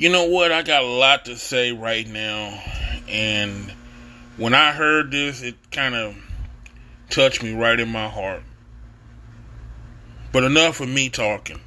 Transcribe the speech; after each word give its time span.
You 0.00 0.08
know 0.08 0.24
what? 0.24 0.50
I 0.50 0.62
got 0.62 0.82
a 0.82 0.86
lot 0.86 1.26
to 1.26 1.36
say 1.36 1.72
right 1.72 2.08
now. 2.08 2.58
And 3.06 3.70
when 4.38 4.54
I 4.54 4.72
heard 4.72 5.10
this, 5.10 5.42
it 5.42 5.56
kind 5.70 5.94
of 5.94 6.16
touched 7.10 7.42
me 7.42 7.52
right 7.52 7.78
in 7.78 7.90
my 7.90 8.08
heart. 8.08 8.42
But 10.32 10.44
enough 10.44 10.80
of 10.80 10.88
me 10.88 11.10
talking. 11.10 11.60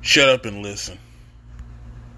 Shut 0.00 0.28
up 0.28 0.46
and 0.46 0.62
listen. 0.62 0.96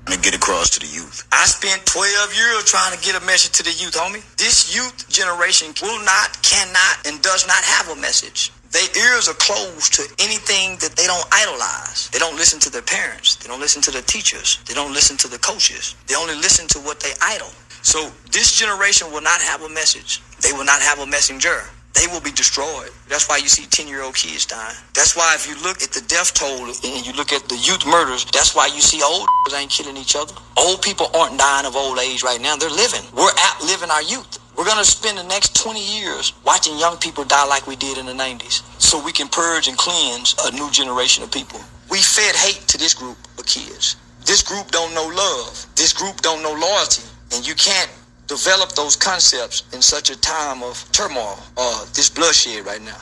To 0.04 0.18
get 0.18 0.34
across 0.34 0.68
to 0.70 0.80
the 0.80 0.86
youth. 0.86 1.26
I 1.32 1.46
spent 1.46 1.86
12 1.86 2.36
years 2.36 2.64
trying 2.64 2.94
to 2.94 3.02
get 3.02 3.16
a 3.16 3.24
message 3.24 3.52
to 3.52 3.62
the 3.62 3.70
youth, 3.70 3.94
homie. 3.94 4.22
This 4.36 4.76
youth 4.76 5.08
generation 5.08 5.68
will 5.80 6.04
not, 6.04 6.42
cannot, 6.42 7.06
and 7.06 7.22
does 7.22 7.46
not 7.46 7.64
have 7.64 7.88
a 7.88 7.98
message. 7.98 8.52
Their 8.74 8.90
ears 9.06 9.28
are 9.28 9.38
closed 9.38 9.94
to 9.94 10.02
anything 10.18 10.74
that 10.82 10.96
they 10.98 11.06
don't 11.06 11.24
idolize. 11.30 12.10
They 12.10 12.18
don't 12.18 12.34
listen 12.34 12.58
to 12.58 12.70
their 12.70 12.82
parents. 12.82 13.36
They 13.36 13.46
don't 13.46 13.60
listen 13.60 13.80
to 13.82 13.92
their 13.92 14.02
teachers. 14.02 14.58
They 14.66 14.74
don't 14.74 14.92
listen 14.92 15.16
to 15.18 15.28
the 15.28 15.38
coaches. 15.38 15.94
They 16.08 16.16
only 16.16 16.34
listen 16.34 16.66
to 16.74 16.80
what 16.80 16.98
they 16.98 17.12
idol. 17.22 17.54
So 17.82 18.10
this 18.32 18.58
generation 18.58 19.12
will 19.12 19.22
not 19.22 19.40
have 19.42 19.62
a 19.62 19.68
message. 19.68 20.20
They 20.42 20.50
will 20.52 20.64
not 20.64 20.82
have 20.82 20.98
a 20.98 21.06
messenger. 21.06 21.62
They 21.94 22.08
will 22.08 22.20
be 22.20 22.32
destroyed. 22.32 22.90
That's 23.08 23.28
why 23.28 23.36
you 23.36 23.46
see 23.46 23.64
10 23.64 23.86
year 23.86 24.02
old 24.02 24.16
kids 24.16 24.44
dying. 24.44 24.74
That's 24.92 25.14
why 25.16 25.36
if 25.36 25.46
you 25.46 25.54
look 25.62 25.80
at 25.80 25.94
the 25.94 26.02
death 26.10 26.34
toll 26.34 26.66
and 26.66 27.06
you 27.06 27.12
look 27.12 27.32
at 27.32 27.48
the 27.48 27.56
youth 27.56 27.86
murders, 27.86 28.26
that's 28.26 28.56
why 28.56 28.66
you 28.66 28.80
see 28.80 29.00
old 29.06 29.28
ain't 29.54 29.70
killing 29.70 29.96
each 29.96 30.16
other. 30.16 30.34
Old 30.58 30.82
people 30.82 31.06
aren't 31.14 31.38
dying 31.38 31.64
of 31.64 31.76
old 31.76 32.00
age 32.00 32.24
right 32.24 32.40
now. 32.40 32.56
They're 32.56 32.70
living. 32.70 33.06
We're 33.14 33.30
outliving 33.38 33.90
our 33.90 34.02
youth. 34.02 34.40
We're 34.56 34.64
going 34.64 34.78
to 34.78 34.84
spend 34.84 35.18
the 35.18 35.24
next 35.24 35.56
20 35.56 35.80
years 35.80 36.32
watching 36.44 36.78
young 36.78 36.96
people 36.98 37.24
die 37.24 37.44
like 37.46 37.66
we 37.66 37.74
did 37.74 37.98
in 37.98 38.06
the 38.06 38.12
90s 38.12 38.62
so 38.80 39.02
we 39.04 39.10
can 39.10 39.26
purge 39.26 39.66
and 39.66 39.76
cleanse 39.76 40.36
a 40.44 40.52
new 40.52 40.70
generation 40.70 41.24
of 41.24 41.32
people. 41.32 41.60
We 41.90 41.98
fed 41.98 42.36
hate 42.36 42.62
to 42.68 42.78
this 42.78 42.94
group 42.94 43.18
of 43.36 43.46
kids. 43.46 43.96
This 44.24 44.42
group 44.42 44.70
don't 44.70 44.94
know 44.94 45.06
love. 45.08 45.66
This 45.74 45.92
group 45.92 46.20
don't 46.20 46.40
know 46.40 46.52
loyalty. 46.52 47.02
And 47.34 47.46
you 47.46 47.54
can't 47.56 47.90
develop 48.28 48.72
those 48.72 48.94
concepts 48.94 49.64
in 49.72 49.82
such 49.82 50.10
a 50.10 50.20
time 50.20 50.62
of 50.62 50.90
turmoil 50.92 51.38
or 51.56 51.72
this 51.92 52.08
bloodshed 52.08 52.64
right 52.64 52.80
now. 52.80 52.96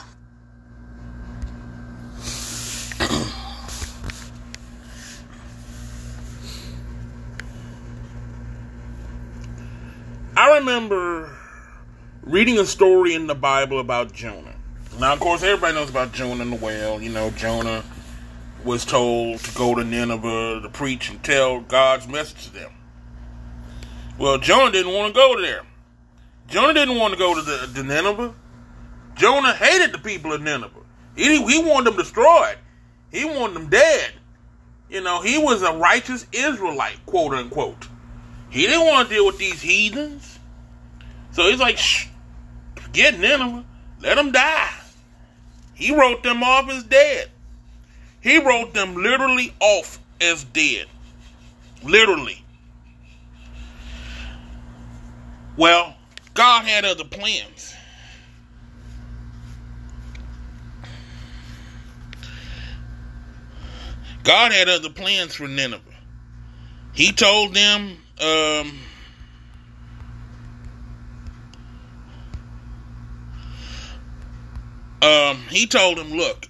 I 10.35 10.59
remember 10.59 11.31
reading 12.23 12.57
a 12.59 12.65
story 12.65 13.15
in 13.15 13.27
the 13.27 13.35
Bible 13.35 13.81
about 13.81 14.13
Jonah. 14.13 14.55
Now, 15.01 15.13
of 15.13 15.21
course, 15.21 15.43
everybody 15.43 15.75
knows 15.75 15.91
about 15.91 16.13
Jonah 16.13 16.43
and 16.43 16.53
the 16.53 16.57
whale. 16.57 17.03
You 17.03 17.11
know, 17.11 17.31
Jonah 17.31 17.83
was 18.65 18.85
told 18.85 19.41
to 19.41 19.55
go 19.55 19.75
to 19.75 19.83
Nineveh 19.83 20.61
to 20.63 20.69
preach 20.69 21.11
and 21.11 21.23
tell 21.23 21.61
God's 21.61 22.07
message 22.07 22.45
to 22.47 22.53
them. 22.53 22.71
Well, 24.19 24.39
Jonah 24.39 24.71
didn't 24.71 24.93
want 24.93 25.13
to 25.13 25.19
go 25.19 25.41
there. 25.41 25.63
Jonah 26.47 26.75
didn't 26.75 26.97
want 26.97 27.13
to 27.13 27.19
go 27.19 27.35
to 27.35 27.67
the 27.67 27.83
Nineveh. 27.83 28.35
Jonah 29.17 29.55
hated 29.55 29.93
the 29.93 29.99
people 29.99 30.33
of 30.33 30.43
Nineveh. 30.43 30.81
He, 31.17 31.43
he 31.45 31.59
wanted 31.63 31.91
them 31.91 31.97
destroyed. 31.97 32.57
He 33.11 33.25
wanted 33.25 33.55
them 33.55 33.69
dead. 33.69 34.13
You 34.89 35.01
know, 35.01 35.23
he 35.23 35.39
was 35.39 35.63
a 35.63 35.73
righteous 35.73 36.27
Israelite, 36.33 37.05
quote 37.05 37.33
unquote. 37.33 37.89
He 38.49 38.67
didn't 38.67 38.87
want 38.87 39.09
to 39.09 39.15
deal 39.15 39.27
with 39.27 39.39
these 39.39 39.61
heathens. 39.61 40.39
So 41.33 41.49
he's 41.49 41.59
like, 41.59 41.79
shh, 41.79 42.09
forget 42.93 43.19
Nineveh. 43.19 43.65
Let 44.01 44.17
them 44.17 44.33
die. 44.33 44.71
He 45.75 45.95
wrote 45.95 46.23
them 46.23 46.43
off 46.43 46.69
as 46.69 46.85
dead. 46.85 47.31
He 48.21 48.39
wrote 48.39 48.75
them 48.75 48.95
literally 48.97 49.55
off 49.61 49.99
as 50.21 50.45
dead. 50.45 50.87
Literally. 51.83 52.45
Well, 55.57 55.95
God 56.35 56.65
had 56.67 56.85
other 56.85 57.05
plans. 57.05 57.75
God 64.23 64.53
had 64.53 64.69
other 64.69 64.91
plans 64.91 65.35
for 65.35 65.49
Nineveh. 65.49 65.81
He 66.93 67.11
told 67.11 67.55
them, 67.55 67.97
um, 68.21 68.79
um, 75.03 75.37
he 75.51 75.67
told 75.67 75.99
him, 75.99 76.13
look, 76.13 76.49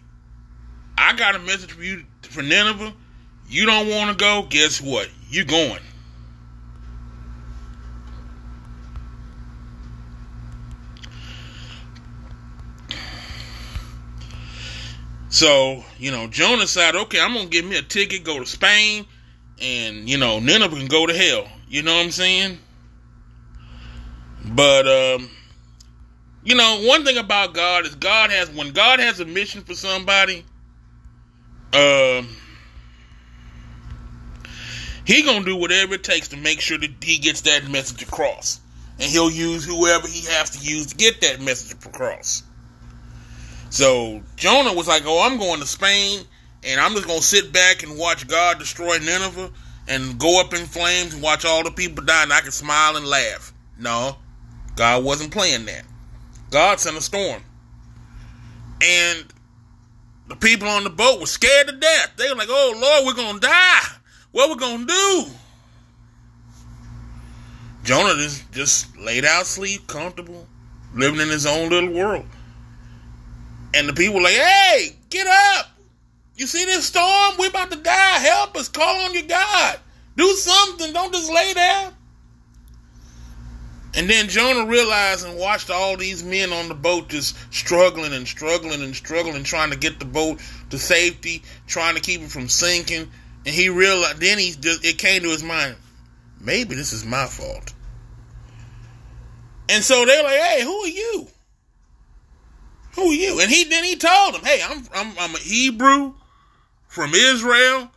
I 0.97 1.15
got 1.17 1.35
a 1.35 1.39
message 1.41 1.73
for 1.73 1.83
you 1.83 2.05
for 2.23 2.43
Nineveh. 2.43 2.93
You 3.49 3.67
don't 3.67 3.89
want 3.89 4.11
to 4.11 4.17
go? 4.17 4.47
Guess 4.49 4.81
what? 4.81 5.09
You're 5.29 5.45
going. 5.45 5.81
So, 15.33 15.83
you 15.99 16.11
know, 16.11 16.27
Jonah 16.27 16.67
said, 16.67 16.95
okay, 16.95 17.19
I'm 17.19 17.33
going 17.33 17.47
to 17.47 17.51
get 17.51 17.65
me 17.65 17.79
a 17.79 17.83
ticket, 17.83 18.23
go 18.23 18.39
to 18.39 18.45
Spain, 18.45 19.07
and, 19.63 20.07
you 20.07 20.19
know, 20.19 20.41
Nineveh 20.41 20.77
can 20.77 20.89
go 20.89 21.07
to 21.07 21.15
hell. 21.15 21.49
You 21.69 21.83
know 21.83 21.95
what 21.95 22.05
I'm 22.05 22.11
saying? 22.11 22.59
But, 24.45 24.87
um, 24.87 25.31
you 26.45 26.55
know, 26.55 26.83
one 26.83 27.05
thing 27.05 27.19
about 27.19 27.55
God 27.55 27.87
is 27.87 27.95
God 27.95 28.31
has, 28.31 28.51
when 28.51 28.73
God 28.73 28.99
has 28.99 29.21
a 29.21 29.25
mission 29.25 29.63
for 29.63 29.75
somebody, 29.75 30.45
um, 31.73 32.29
he 35.05 35.23
gonna 35.23 35.45
do 35.45 35.57
whatever 35.57 35.95
it 35.95 36.05
takes 36.05 36.29
to 36.29 36.37
make 36.37 36.61
sure 36.61 36.79
that 36.79 36.91
he 37.03 37.19
gets 37.19 37.43
that 37.43 37.69
message 37.69 38.03
across, 38.03 38.61
and 38.99 39.11
he'll 39.11 39.31
use 39.31 39.65
whoever 39.65 40.07
he 40.09 40.27
has 40.27 40.51
to 40.51 40.59
use 40.59 40.89
to 40.89 40.97
get 40.97 41.21
that 41.21 41.41
message 41.41 41.73
across. 41.85 42.43
So 43.71 44.23
Jonah 44.37 44.75
was 44.75 44.87
like, 44.87 45.05
"Oh, 45.07 45.23
I'm 45.23 45.39
going 45.39 45.61
to 45.61 45.67
Spain, 45.67 46.27
and 46.63 46.81
I'm 46.81 46.93
just 46.93 47.07
gonna 47.07 47.23
sit 47.23 47.53
back 47.53 47.83
and 47.83 47.97
watch 47.97 48.27
God 48.27 48.59
destroy 48.59 48.99
Nineveh 48.99 49.51
and 49.89 50.19
go 50.19 50.41
up 50.41 50.53
in 50.55 50.67
flames 50.67 51.15
and 51.15 51.23
watch 51.23 51.45
all 51.45 51.65
the 51.65 51.71
people 51.71 52.05
die, 52.05 52.25
and 52.25 52.33
I 52.33 52.41
can 52.41 52.53
smile 52.53 52.97
and 52.97 53.07
laugh." 53.07 53.53
No, 53.79 54.19
God 54.77 55.05
wasn't 55.05 55.33
playing 55.33 55.65
that. 55.67 55.85
God 56.53 56.79
sent 56.79 56.97
a 56.97 57.01
storm, 57.01 57.43
and 58.81 59.25
the 60.29 60.37
people 60.37 60.69
on 60.69 60.85
the 60.85 60.91
boat 60.91 61.19
were 61.19 61.27
scared 61.27 61.67
to 61.67 61.73
death. 61.73 62.13
They 62.17 62.29
were 62.29 62.37
like, 62.37 62.49
"Oh 62.51 62.75
Lord, 62.77 63.07
we're 63.07 63.23
gonna 63.23 63.41
die. 63.41 63.81
What 64.31 64.51
we 64.51 64.57
gonna 64.57 64.87
do?" 64.87 65.27
Jonah 67.85 68.15
just 68.15 68.53
just 68.53 68.97
laid 68.97 69.25
out, 69.25 69.47
sleep, 69.47 69.89
comfortable, 69.89 70.47
living 70.95 71.21
in 71.21 71.29
his 71.29 71.47
own 71.47 71.71
little 71.71 71.91
world. 71.91 72.27
And 73.75 73.89
the 73.89 73.93
people 73.93 74.17
were 74.17 74.23
like, 74.23 74.35
hey, 74.35 74.97
get 75.09 75.27
up. 75.27 75.71
You 76.37 76.47
see 76.47 76.65
this 76.65 76.87
storm? 76.87 77.35
We're 77.39 77.49
about 77.49 77.71
to 77.71 77.79
die. 77.79 78.19
Help 78.19 78.57
us. 78.57 78.69
Call 78.69 79.01
on 79.03 79.15
your 79.15 79.23
God. 79.23 79.79
Do 80.17 80.29
something. 80.35 80.93
Don't 80.93 81.13
just 81.13 81.33
lay 81.33 81.53
there. 81.55 81.93
And 83.95 84.09
then 84.09 84.29
Jonah 84.29 84.67
realized 84.67 85.27
and 85.27 85.39
watched 85.39 85.71
all 85.71 85.97
these 85.97 86.23
men 86.23 86.53
on 86.53 86.69
the 86.69 86.75
boat 86.75 87.09
just 87.09 87.37
struggling 87.53 88.15
and 88.15 88.27
struggling 88.27 88.83
and 88.83 88.97
struggling, 88.97 89.45
trying 89.45 89.71
to 89.71 89.77
get 89.77 89.99
the 89.99 90.07
boat 90.07 90.41
to 90.71 90.79
safety, 90.79 91.43
trying 91.67 91.95
to 91.97 92.01
keep 92.01 92.23
it 92.23 92.31
from 92.31 92.49
sinking. 92.49 93.11
And 93.45 93.55
he 93.55 93.69
realized, 93.69 94.19
then 94.21 94.39
he 94.39 94.53
just, 94.53 94.85
it 94.85 94.97
came 94.97 95.23
to 95.23 95.29
his 95.29 95.43
mind, 95.43 95.77
maybe 96.41 96.75
this 96.75 96.93
is 96.93 97.05
my 97.05 97.27
fault. 97.27 97.75
And 99.69 99.85
so 99.85 100.07
they're 100.07 100.23
like, 100.23 100.39
hey, 100.39 100.63
who 100.63 100.75
are 100.75 100.89
you? 100.89 101.29
Who 102.95 103.11
are 103.11 103.15
you? 103.15 103.41
And 103.41 103.51
he 103.51 103.65
then 103.65 103.85
he 103.85 103.97
told 103.97 104.35
them, 104.35 104.45
Hey, 104.45 104.61
I'm 104.63 104.87
I'm 104.95 105.15
I'm 105.19 105.35
a 105.35 105.39
Hebrew 105.39 106.15
from 106.89 107.15
Israel. 107.15 107.91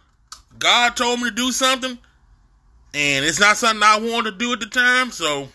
God 0.57 0.95
told 0.95 1.19
me 1.19 1.29
to 1.29 1.35
do 1.35 1.51
something, 1.51 1.97
and 2.93 3.25
it's 3.25 3.39
not 3.39 3.57
something 3.57 3.83
I 3.83 3.99
wanted 3.99 4.31
to 4.31 4.37
do 4.37 4.53
at 4.53 4.61
the 4.61 4.67
time, 4.67 5.11
so 5.11 5.49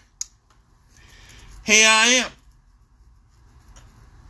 here 1.65 1.89
I 1.89 2.07
am. 2.25 2.31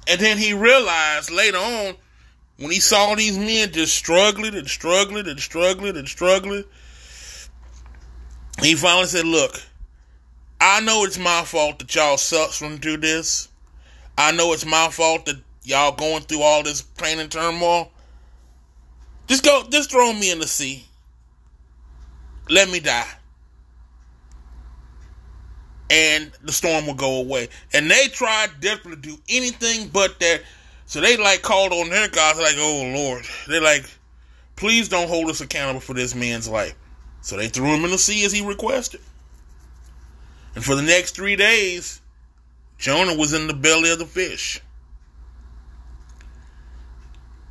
And 0.08 0.20
then 0.20 0.38
he 0.38 0.52
realized 0.52 1.30
later 1.30 1.58
on, 1.58 1.94
when 2.56 2.70
he 2.70 2.80
saw 2.80 3.14
these 3.14 3.38
men 3.38 3.72
just 3.72 3.94
struggling 3.94 4.54
and 4.54 4.68
struggling 4.68 5.26
and 5.26 5.40
struggling 5.40 5.96
and 5.96 6.08
struggling, 6.08 6.64
he 8.60 8.74
finally 8.74 9.06
said, 9.06 9.24
Look, 9.24 9.62
I 10.60 10.80
know 10.80 11.04
it's 11.04 11.18
my 11.18 11.42
fault 11.44 11.78
that 11.78 11.94
y'all 11.94 12.18
suffering 12.18 12.78
through 12.78 12.98
this. 12.98 13.48
I 14.18 14.32
know 14.32 14.52
it's 14.52 14.66
my 14.66 14.88
fault 14.90 15.24
that 15.26 15.36
y'all 15.62 15.92
going 15.92 16.22
through 16.22 16.42
all 16.42 16.62
this 16.62 16.82
pain 16.82 17.18
and 17.18 17.30
turmoil. 17.30 17.90
Just 19.26 19.44
go, 19.44 19.64
just 19.70 19.90
throw 19.90 20.12
me 20.12 20.30
in 20.30 20.40
the 20.40 20.46
sea. 20.46 20.84
Let 22.48 22.68
me 22.68 22.80
die. 22.80 23.06
And 25.90 26.30
the 26.42 26.52
storm 26.52 26.86
will 26.86 26.94
go 26.94 27.20
away. 27.20 27.48
And 27.74 27.90
they 27.90 28.06
tried 28.08 28.60
desperately 28.60 29.02
to 29.02 29.16
do 29.16 29.22
anything 29.28 29.88
but 29.88 30.20
that. 30.20 30.42
So 30.86 31.00
they 31.00 31.16
like 31.16 31.42
called 31.42 31.72
on 31.72 31.90
their 31.90 32.08
gods, 32.08 32.38
like, 32.38 32.54
oh 32.56 32.92
Lord. 32.94 33.24
They're 33.48 33.60
like, 33.60 33.84
please 34.56 34.88
don't 34.88 35.08
hold 35.08 35.28
us 35.30 35.40
accountable 35.40 35.80
for 35.80 35.94
this 35.94 36.14
man's 36.14 36.48
life. 36.48 36.74
So 37.22 37.36
they 37.36 37.48
threw 37.48 37.74
him 37.74 37.84
in 37.84 37.90
the 37.90 37.98
sea 37.98 38.24
as 38.24 38.32
he 38.32 38.46
requested. 38.46 39.00
And 40.54 40.64
for 40.64 40.74
the 40.74 40.82
next 40.82 41.14
three 41.14 41.36
days, 41.36 42.00
Jonah 42.78 43.16
was 43.16 43.34
in 43.34 43.46
the 43.46 43.54
belly 43.54 43.90
of 43.90 43.98
the 43.98 44.06
fish. 44.06 44.60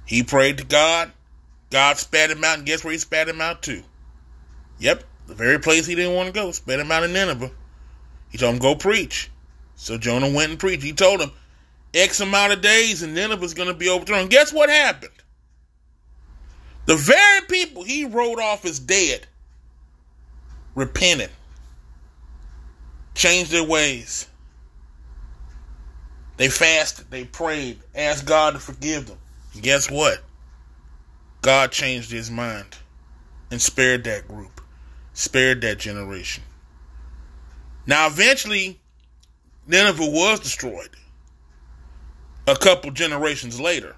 He 0.06 0.24
prayed 0.24 0.58
to 0.58 0.66
God. 0.66 1.12
God 1.70 1.98
spat 1.98 2.32
him 2.32 2.44
out, 2.44 2.58
and 2.58 2.66
guess 2.66 2.84
where 2.84 2.92
he 2.92 2.98
spat 2.98 3.30
him 3.30 3.42
out 3.42 3.62
to? 3.64 3.84
Yep, 4.80 5.04
the 5.28 5.36
very 5.36 5.60
place 5.60 5.86
he 5.86 5.94
didn't 5.94 6.16
want 6.16 6.28
to 6.28 6.34
go. 6.34 6.52
Spat 6.52 6.80
him 6.80 6.92
out 6.92 7.04
in 7.04 7.14
Nineveh. 7.14 7.52
He 8.30 8.38
told 8.38 8.56
him, 8.56 8.62
go 8.62 8.76
preach. 8.76 9.30
So 9.76 9.98
Jonah 9.98 10.30
went 10.30 10.52
and 10.52 10.60
preached. 10.60 10.84
He 10.84 10.94
told 10.94 11.22
him, 11.22 11.32
X 11.94 12.20
amount 12.20 12.54
of 12.54 12.62
days 12.62 13.02
and 13.02 13.16
Nineveh's 13.16 13.54
going 13.54 13.68
to 13.68 13.74
be 13.74 13.90
overthrown. 13.90 14.28
Guess 14.28 14.54
what 14.54 14.70
happened? 14.70 15.12
The 16.86 16.96
very 16.96 17.42
people 17.48 17.84
he 17.84 18.06
wrote 18.06 18.40
off 18.40 18.66
as 18.66 18.80
dead 18.80 19.28
repented, 20.76 21.30
changed 23.16 23.52
their 23.52 23.64
ways. 23.64 24.28
They 26.38 26.50
fasted, 26.50 27.12
they 27.12 27.26
prayed, 27.26 27.80
asked 27.94 28.26
God 28.26 28.54
to 28.54 28.60
forgive 28.60 29.08
them. 29.08 29.18
And 29.54 29.62
guess 29.62 29.92
what? 29.92 30.24
God 31.42 31.72
changed 31.72 32.12
his 32.12 32.32
mind 32.32 32.78
and 33.52 33.62
spared 33.62 34.04
that 34.06 34.28
group, 34.28 34.62
spared 35.14 35.62
that 35.62 35.80
generation. 35.80 36.44
Now, 37.86 38.08
eventually, 38.08 38.80
Nineveh 39.68 40.06
was 40.06 40.40
destroyed 40.40 40.90
a 42.48 42.56
couple 42.56 42.92
generations 42.92 43.60
later. 43.60 43.96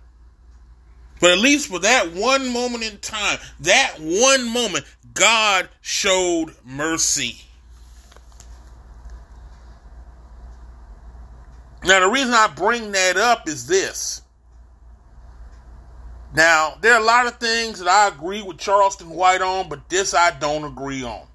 But 1.20 1.32
at 1.32 1.38
least 1.38 1.68
for 1.68 1.80
that 1.80 2.14
one 2.14 2.52
moment 2.52 2.84
in 2.84 2.98
time, 2.98 3.38
that 3.62 3.96
one 4.00 4.52
moment, 4.52 4.86
God 5.14 5.70
showed 5.82 6.56
mercy. 6.66 7.42
Now, 11.84 12.00
the 12.00 12.08
reason 12.08 12.34
I 12.34 12.48
bring 12.48 12.92
that 12.92 13.18
up 13.18 13.48
is 13.48 13.68
this. 13.68 14.22
Now, 16.34 16.78
there 16.82 16.94
are 16.94 17.02
a 17.02 17.04
lot 17.04 17.28
of 17.28 17.38
things 17.38 17.80
that 17.80 17.88
I 17.88 18.08
agree 18.08 18.42
with 18.42 18.58
Charleston 18.58 19.10
White 19.10 19.42
on, 19.42 19.68
but 19.70 19.90
this 19.90 20.14
I 20.14 20.32
don't 20.32 20.64
agree 20.64 21.04
on. 21.04 21.28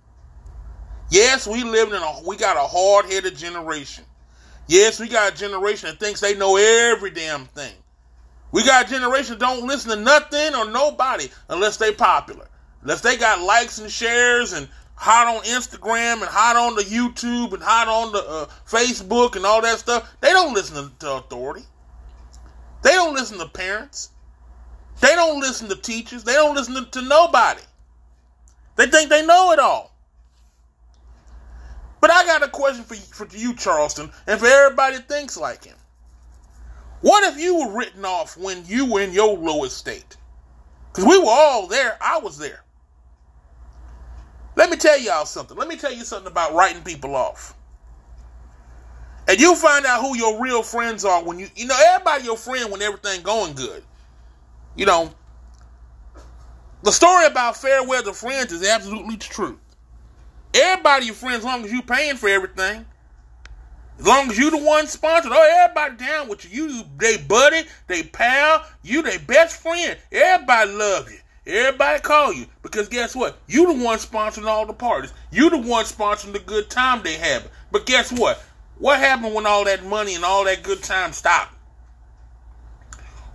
Yes, 1.11 1.47
we 1.47 1.62
live 1.62 1.93
in 1.93 2.03
a 2.03 2.20
we 2.26 2.37
got 2.37 2.56
a 2.56 2.67
hard-headed 2.67 3.37
generation. 3.37 4.05
Yes, 4.67 4.99
we 4.99 5.08
got 5.08 5.32
a 5.32 5.37
generation 5.37 5.88
that 5.88 6.00
thinks 6.00 6.20
they 6.20 6.35
know 6.35 6.56
every 6.56 7.11
damn 7.11 7.47
thing. 7.47 7.75
We 8.50 8.64
got 8.64 8.87
a 8.87 8.91
generation 8.91 9.38
that 9.38 9.47
don't 9.47 9.67
listen 9.67 9.91
to 9.91 9.97
nothing 9.97 10.55
or 10.55 10.69
nobody 10.70 11.29
unless 11.49 11.76
they 11.76 11.93
popular. 11.93 12.49
Unless 12.82 13.03
they 13.03 13.17
got 13.17 13.41
likes 13.41 13.79
and 13.79 13.91
shares 13.91 14.53
and 14.53 14.69
hot 14.94 15.29
on 15.29 15.43
Instagram 15.44 16.14
and 16.14 16.25
hot 16.25 16.56
on 16.56 16.75
the 16.75 16.82
YouTube 16.82 17.52
and 17.52 17.62
hot 17.62 17.87
on 17.87 18.12
the 18.12 18.19
uh, 18.19 18.47
Facebook 18.67 19.37
and 19.37 19.44
all 19.44 19.62
that 19.62 19.79
stuff. 19.79 20.17
They 20.20 20.31
don't 20.31 20.55
listen 20.55 20.76
to, 20.76 20.99
to 21.00 21.12
authority. 21.14 21.64
They 22.82 22.91
don't 22.91 23.14
listen 23.14 23.38
to 23.38 23.47
parents. 23.47 24.11
They 25.00 25.14
don't 25.14 25.41
listen 25.41 25.69
to 25.69 25.76
teachers. 25.76 26.25
They 26.25 26.32
don't 26.32 26.55
listen 26.55 26.75
to, 26.75 26.85
to 26.87 27.02
nobody. 27.02 27.62
They 28.76 28.87
think 28.87 29.11
they 29.11 29.25
know 29.25 29.52
it 29.52 29.59
all. 29.59 29.96
But 32.01 32.11
I 32.11 32.25
got 32.25 32.43
a 32.43 32.49
question 32.49 32.85
for 32.85 32.95
you, 32.95 33.01
for 33.01 33.27
you, 33.37 33.55
Charleston, 33.55 34.11
and 34.27 34.39
for 34.39 34.47
everybody 34.47 34.97
that 34.97 35.09
thinks 35.09 35.37
like 35.37 35.65
him. 35.65 35.77
What 37.01 37.25
if 37.25 37.41
you 37.41 37.57
were 37.57 37.77
written 37.77 38.05
off 38.05 38.37
when 38.37 38.65
you 38.67 38.91
were 38.91 39.01
in 39.01 39.13
your 39.13 39.37
lowest 39.37 39.77
state? 39.77 40.17
Because 40.93 41.05
we 41.05 41.19
were 41.19 41.31
all 41.31 41.67
there. 41.67 41.97
I 42.01 42.19
was 42.19 42.39
there. 42.39 42.63
Let 44.57 44.71
me 44.71 44.77
tell 44.77 44.99
y'all 44.99 45.27
something. 45.27 45.57
Let 45.57 45.69
me 45.69 45.77
tell 45.77 45.93
you 45.93 46.05
something 46.05 46.31
about 46.31 46.55
writing 46.55 46.83
people 46.83 47.15
off. 47.15 47.55
And 49.29 49.39
you'll 49.39 49.57
find 49.57 49.85
out 49.85 50.01
who 50.01 50.17
your 50.17 50.41
real 50.41 50.63
friends 50.63 51.05
are 51.05 51.23
when 51.23 51.39
you, 51.39 51.49
you 51.57 51.67
know, 51.67 51.77
everybody 51.89 52.25
your 52.25 52.37
friend 52.37 52.71
when 52.71 52.81
everything 52.81 53.23
going 53.23 53.55
good. 53.55 53.83
You 54.77 54.87
know, 54.87 55.11
the 56.83 56.93
story 56.93 57.27
about 57.27 57.57
fair 57.57 57.83
weather 57.83 58.13
friends 58.13 58.53
is 58.53 58.67
absolutely 58.67 59.17
true. 59.17 59.59
Everybody 60.55 61.07
your 61.07 61.15
friends 61.15 61.39
as 61.39 61.45
long 61.45 61.65
as 61.65 61.73
you 61.73 61.83
paying 61.83 62.17
for 62.17 62.29
everything. 62.29 62.87
As 63.99 64.07
long 64.07 64.31
as 64.31 64.39
you 64.39 64.51
the 64.51 64.59
one 64.59 64.87
sponsored, 64.87 65.33
oh 65.35 65.63
everybody 65.65 65.97
down 65.97 66.29
with 66.29 66.45
you. 66.53 66.69
You 66.69 66.85
they 66.99 67.17
buddy, 67.17 67.63
they 67.87 68.03
pal, 68.03 68.65
you 68.83 69.03
they 69.03 69.19
best 69.19 69.61
friend. 69.63 69.97
Everybody 70.13 70.73
love 70.73 71.11
you. 71.11 71.19
Everybody 71.47 72.01
call 72.01 72.33
you 72.33 72.47
because 72.63 72.89
guess 72.89 73.15
what? 73.15 73.39
You 73.47 73.73
the 73.73 73.85
one 73.85 73.99
sponsoring 73.99 74.47
all 74.47 74.67
the 74.67 74.73
parties. 74.73 75.13
You 75.31 75.49
the 75.49 75.59
one 75.59 75.85
sponsoring 75.85 76.33
the 76.33 76.41
good 76.41 76.69
time 76.69 77.03
they 77.03 77.15
have. 77.15 77.49
But 77.71 77.87
guess 77.87 78.13
what? 78.13 78.43
What 78.79 78.99
happened 78.99 79.35
when 79.35 79.47
all 79.47 79.65
that 79.65 79.85
money 79.85 80.15
and 80.15 80.25
all 80.25 80.45
that 80.45 80.63
good 80.63 80.83
time 80.83 81.13
stopped? 81.13 81.55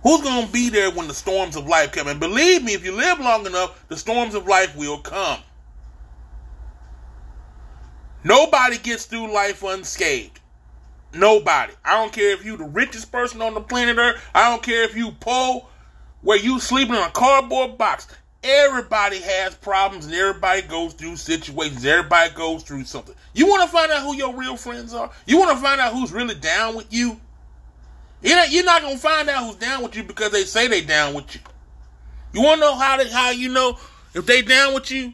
Who's 0.02 0.20
gonna 0.20 0.46
be 0.48 0.68
there 0.68 0.90
when 0.90 1.08
the 1.08 1.14
storms 1.14 1.56
of 1.56 1.66
life 1.66 1.92
come? 1.92 2.08
And 2.08 2.20
believe 2.20 2.62
me, 2.62 2.74
if 2.74 2.84
you 2.84 2.92
live 2.92 3.18
long 3.20 3.46
enough, 3.46 3.88
the 3.88 3.96
storms 3.96 4.34
of 4.34 4.46
life 4.46 4.76
will 4.76 4.98
come. 4.98 5.40
Nobody 8.24 8.78
gets 8.78 9.06
through 9.06 9.32
life 9.32 9.62
unscathed. 9.62 10.40
Nobody. 11.14 11.72
I 11.84 11.92
don't 11.92 12.12
care 12.12 12.32
if 12.32 12.44
you 12.44 12.56
the 12.56 12.64
richest 12.64 13.12
person 13.12 13.42
on 13.42 13.54
the 13.54 13.60
planet 13.60 13.98
Earth. 13.98 14.22
I 14.34 14.48
don't 14.48 14.62
care 14.62 14.84
if 14.84 14.96
you 14.96 15.12
poor, 15.20 15.66
where 16.22 16.38
you 16.38 16.58
sleeping 16.60 16.94
in 16.94 17.02
a 17.02 17.10
cardboard 17.10 17.76
box. 17.76 18.08
Everybody 18.44 19.18
has 19.20 19.54
problems 19.54 20.06
and 20.06 20.14
everybody 20.14 20.62
goes 20.62 20.94
through 20.94 21.16
situations. 21.16 21.84
Everybody 21.84 22.34
goes 22.34 22.62
through 22.62 22.84
something. 22.84 23.14
You 23.34 23.46
want 23.46 23.62
to 23.62 23.68
find 23.68 23.92
out 23.92 24.02
who 24.02 24.16
your 24.16 24.34
real 24.34 24.56
friends 24.56 24.94
are? 24.94 25.10
You 25.26 25.38
want 25.38 25.56
to 25.56 25.62
find 25.62 25.80
out 25.80 25.92
who's 25.92 26.12
really 26.12 26.34
down 26.34 26.74
with 26.74 26.92
you? 26.92 27.20
You're 28.22 28.64
not 28.64 28.82
going 28.82 28.94
to 28.94 29.00
find 29.00 29.28
out 29.28 29.44
who's 29.44 29.56
down 29.56 29.82
with 29.82 29.96
you 29.96 30.02
because 30.04 30.32
they 30.32 30.44
say 30.44 30.66
they 30.68 30.80
down 30.80 31.14
with 31.14 31.34
you. 31.34 31.40
You 32.32 32.42
want 32.42 32.60
to 32.60 32.66
know 32.66 32.74
how 32.74 32.96
they, 32.96 33.08
how 33.10 33.30
you 33.30 33.48
know 33.52 33.78
if 34.14 34.26
they 34.26 34.42
down 34.42 34.74
with 34.74 34.90
you? 34.90 35.12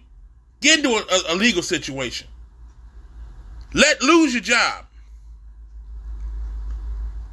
Get 0.61 0.78
into 0.78 0.90
a, 0.90 1.34
a 1.34 1.34
legal 1.34 1.62
situation. 1.62 2.28
Let 3.73 4.03
lose 4.03 4.32
your 4.32 4.43
job. 4.43 4.87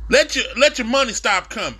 Let 0.10 0.36
your 0.36 0.46
let 0.58 0.78
your 0.78 0.88
money 0.88 1.14
stop 1.14 1.50
coming. 1.50 1.80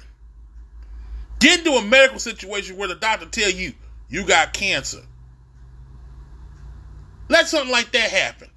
Get 1.40 1.60
into 1.60 1.72
a 1.74 1.82
medical 1.84 2.20
situation 2.20 2.78
where 2.78 2.88
the 2.88 2.96
doctor 2.96 3.26
tell 3.28 3.52
you 3.52 3.74
you 4.10 4.26
got 4.26 4.54
cancer. 4.54 5.02
Let 7.28 7.48
something 7.48 7.72
like 7.72 7.92
that 7.92 8.10
happen. 8.10 8.50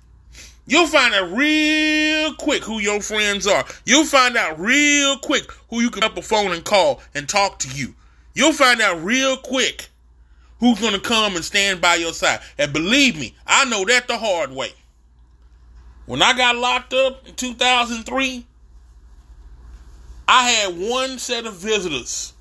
You'll 0.67 0.87
find 0.87 1.15
out 1.15 1.33
real 1.33 2.35
quick 2.35 2.63
who 2.63 2.79
your 2.79 3.01
friends 3.01 3.47
are. 3.47 3.65
You'll 3.87 4.05
find 4.05 4.37
out 4.37 4.61
real 4.61 5.17
quick 5.17 5.51
who 5.71 5.81
you 5.81 5.91
can 5.91 6.05
up 6.05 6.17
a 6.19 6.23
phone 6.23 6.53
and 6.53 6.63
call 6.63 7.01
and 7.15 7.27
talk 7.27 7.59
to 7.61 7.69
you. 7.69 7.95
You'll 8.35 8.53
find 8.53 8.81
out 8.83 9.03
real 9.03 9.39
quick 9.39 9.89
who's 10.61 10.79
going 10.79 10.93
to 10.93 11.01
come 11.01 11.37
and 11.37 11.45
stand 11.45 11.81
by 11.81 11.95
your 11.95 12.13
side. 12.13 12.41
And 12.59 12.73
believe 12.73 13.19
me, 13.19 13.35
I 13.47 13.65
know 13.65 13.85
that 13.87 14.09
the 14.09 14.19
hard 14.19 14.53
way. 14.53 14.73
When 16.09 16.23
I 16.23 16.33
got 16.33 16.57
locked 16.57 16.95
up 16.95 17.29
in 17.29 17.35
2003, 17.35 18.47
I 20.27 20.49
had 20.49 20.79
one 20.79 21.19
set 21.19 21.45
of 21.45 21.57
visitors 21.57 22.33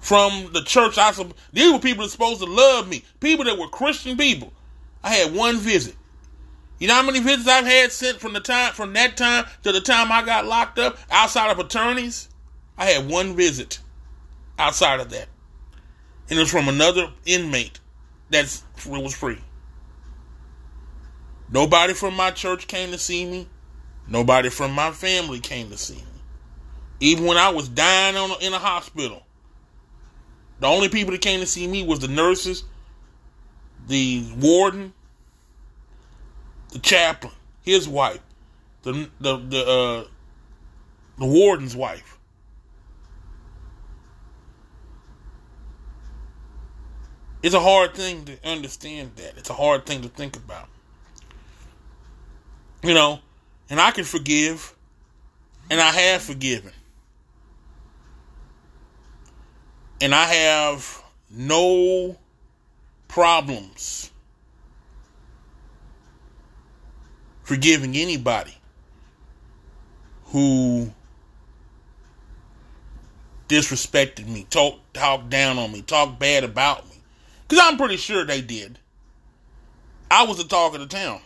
from 0.00 0.50
the 0.52 0.60
church. 0.60 0.98
I 0.98 1.14
these 1.54 1.72
were 1.72 1.78
people 1.78 2.04
that 2.04 2.10
supposed 2.10 2.40
to 2.40 2.46
love 2.46 2.90
me, 2.90 3.04
people 3.20 3.46
that 3.46 3.58
were 3.58 3.68
Christian 3.68 4.18
people. 4.18 4.52
I 5.02 5.14
had 5.14 5.34
one 5.34 5.56
visit. 5.56 5.96
You 6.78 6.88
know 6.88 6.94
how 6.96 7.02
many 7.04 7.20
visits 7.20 7.48
I've 7.48 7.64
had 7.64 7.90
since 7.90 8.18
from 8.18 8.34
the 8.34 8.40
time 8.40 8.74
from 8.74 8.92
that 8.92 9.16
time 9.16 9.46
to 9.62 9.72
the 9.72 9.80
time 9.80 10.12
I 10.12 10.22
got 10.22 10.44
locked 10.44 10.78
up 10.78 10.98
outside 11.10 11.50
of 11.50 11.58
attorneys? 11.58 12.28
I 12.76 12.84
had 12.84 13.08
one 13.08 13.34
visit 13.34 13.78
outside 14.58 15.00
of 15.00 15.08
that. 15.08 15.28
And 16.28 16.38
it 16.38 16.42
was 16.42 16.50
from 16.50 16.68
another 16.68 17.14
inmate 17.24 17.80
that 18.28 18.60
was 18.86 19.14
free. 19.14 19.38
Nobody 21.50 21.94
from 21.94 22.14
my 22.14 22.30
church 22.30 22.66
came 22.66 22.90
to 22.90 22.98
see 22.98 23.24
me. 23.24 23.48
Nobody 24.08 24.50
from 24.50 24.72
my 24.72 24.90
family 24.90 25.40
came 25.40 25.70
to 25.70 25.78
see 25.78 25.96
me. 25.96 26.02
Even 27.00 27.24
when 27.24 27.36
I 27.36 27.50
was 27.50 27.68
dying 27.68 28.16
on, 28.16 28.30
in 28.40 28.52
a 28.52 28.58
hospital, 28.58 29.22
the 30.60 30.66
only 30.66 30.88
people 30.88 31.12
that 31.12 31.20
came 31.20 31.40
to 31.40 31.46
see 31.46 31.66
me 31.66 31.82
was 31.84 32.00
the 32.00 32.08
nurses, 32.08 32.64
the 33.86 34.24
warden, 34.38 34.92
the 36.70 36.78
chaplain, 36.78 37.32
his 37.62 37.88
wife, 37.88 38.20
the 38.82 39.08
the 39.20 39.36
the 39.36 39.66
uh, 39.66 40.04
the 41.18 41.26
warden's 41.26 41.76
wife. 41.76 42.18
It's 47.42 47.54
a 47.54 47.60
hard 47.60 47.94
thing 47.94 48.24
to 48.24 48.48
understand 48.48 49.12
that. 49.16 49.36
It's 49.36 49.50
a 49.50 49.54
hard 49.54 49.86
thing 49.86 50.02
to 50.02 50.08
think 50.08 50.36
about. 50.36 50.68
You 52.82 52.94
know, 52.94 53.20
and 53.68 53.80
I 53.80 53.90
can 53.90 54.04
forgive, 54.04 54.74
and 55.70 55.80
I 55.80 55.90
have 55.90 56.22
forgiven. 56.22 56.72
And 60.00 60.14
I 60.14 60.24
have 60.24 61.02
no 61.30 62.18
problems 63.08 64.10
forgiving 67.42 67.96
anybody 67.96 68.54
who 70.26 70.92
disrespected 73.48 74.26
me, 74.26 74.46
talk 74.50 74.80
talked 74.92 75.30
down 75.30 75.58
on 75.58 75.72
me, 75.72 75.80
talked 75.82 76.18
bad 76.18 76.44
about 76.44 76.88
me. 76.90 76.96
Cause 77.48 77.60
I'm 77.62 77.76
pretty 77.76 77.96
sure 77.96 78.24
they 78.24 78.40
did. 78.40 78.78
I 80.10 80.24
was 80.24 80.38
the 80.38 80.44
talk 80.44 80.74
of 80.74 80.80
the 80.80 80.86
town. 80.86 81.20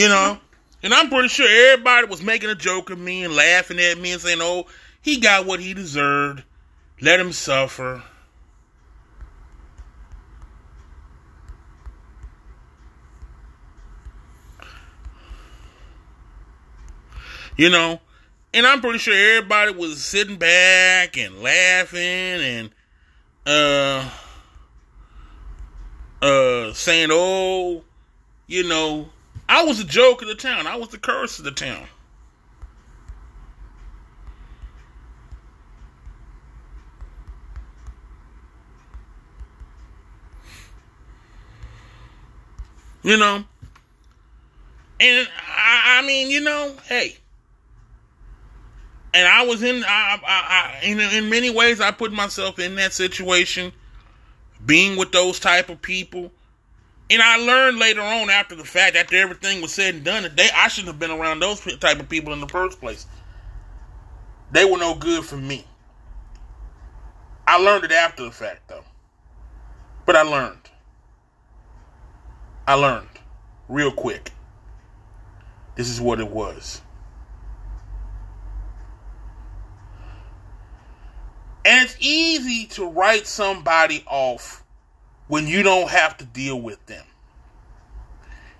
You 0.00 0.08
know? 0.08 0.38
And 0.82 0.94
I'm 0.94 1.10
pretty 1.10 1.28
sure 1.28 1.46
everybody 1.46 2.06
was 2.06 2.22
making 2.22 2.48
a 2.48 2.54
joke 2.54 2.88
of 2.88 2.98
me 2.98 3.22
and 3.22 3.36
laughing 3.36 3.78
at 3.78 3.98
me 3.98 4.12
and 4.12 4.20
saying, 4.22 4.38
oh, 4.40 4.64
he 5.02 5.18
got 5.20 5.44
what 5.44 5.60
he 5.60 5.74
deserved. 5.74 6.42
Let 7.02 7.20
him 7.20 7.32
suffer. 7.32 8.02
You 17.58 17.68
know? 17.68 18.00
And 18.54 18.66
I'm 18.66 18.80
pretty 18.80 19.00
sure 19.00 19.12
everybody 19.14 19.74
was 19.74 20.02
sitting 20.02 20.38
back 20.38 21.18
and 21.18 21.42
laughing 21.42 22.00
and 22.00 22.70
uh 23.44 24.10
uh 26.22 26.72
saying, 26.72 27.10
Oh, 27.12 27.84
you 28.46 28.66
know, 28.66 29.10
I 29.50 29.64
was 29.64 29.80
a 29.80 29.84
joke 29.84 30.22
of 30.22 30.28
the 30.28 30.36
town. 30.36 30.68
I 30.68 30.76
was 30.76 30.90
the 30.90 30.98
curse 30.98 31.40
of 31.40 31.44
the 31.44 31.50
town. 31.50 31.88
You 43.02 43.16
know? 43.16 43.44
And 45.00 45.28
I, 45.48 45.98
I 45.98 46.06
mean, 46.06 46.30
you 46.30 46.40
know, 46.42 46.72
hey, 46.84 47.16
and 49.12 49.26
I 49.26 49.44
was 49.46 49.64
in, 49.64 49.82
I, 49.82 50.20
I, 50.24 50.80
I, 50.84 50.84
in, 50.84 51.00
in 51.00 51.28
many 51.28 51.50
ways, 51.50 51.80
I 51.80 51.90
put 51.90 52.12
myself 52.12 52.60
in 52.60 52.76
that 52.76 52.92
situation, 52.92 53.72
being 54.64 54.96
with 54.96 55.10
those 55.10 55.40
type 55.40 55.70
of 55.70 55.82
people. 55.82 56.30
And 57.10 57.20
I 57.20 57.36
learned 57.36 57.78
later 57.78 58.00
on, 58.00 58.30
after 58.30 58.54
the 58.54 58.64
fact, 58.64 58.94
after 58.94 59.16
everything 59.16 59.60
was 59.60 59.74
said 59.74 59.96
and 59.96 60.04
done, 60.04 60.22
that 60.22 60.36
they, 60.36 60.48
I 60.54 60.68
shouldn't 60.68 60.92
have 60.92 61.00
been 61.00 61.10
around 61.10 61.40
those 61.40 61.60
type 61.78 61.98
of 61.98 62.08
people 62.08 62.32
in 62.32 62.40
the 62.40 62.46
first 62.46 62.78
place. 62.78 63.06
They 64.52 64.64
were 64.64 64.78
no 64.78 64.94
good 64.94 65.24
for 65.24 65.36
me. 65.36 65.66
I 67.48 67.58
learned 67.58 67.84
it 67.84 67.92
after 67.92 68.22
the 68.22 68.30
fact, 68.30 68.68
though. 68.68 68.84
But 70.06 70.14
I 70.14 70.22
learned. 70.22 70.70
I 72.68 72.74
learned 72.74 73.08
real 73.68 73.90
quick. 73.90 74.30
This 75.74 75.88
is 75.88 76.00
what 76.00 76.20
it 76.20 76.28
was. 76.28 76.80
And 81.64 81.84
it's 81.84 81.96
easy 81.98 82.66
to 82.68 82.86
write 82.86 83.26
somebody 83.26 84.04
off 84.06 84.64
when 85.30 85.46
you 85.46 85.62
don't 85.62 85.88
have 85.88 86.16
to 86.16 86.24
deal 86.24 86.60
with 86.60 86.84
them. 86.86 87.04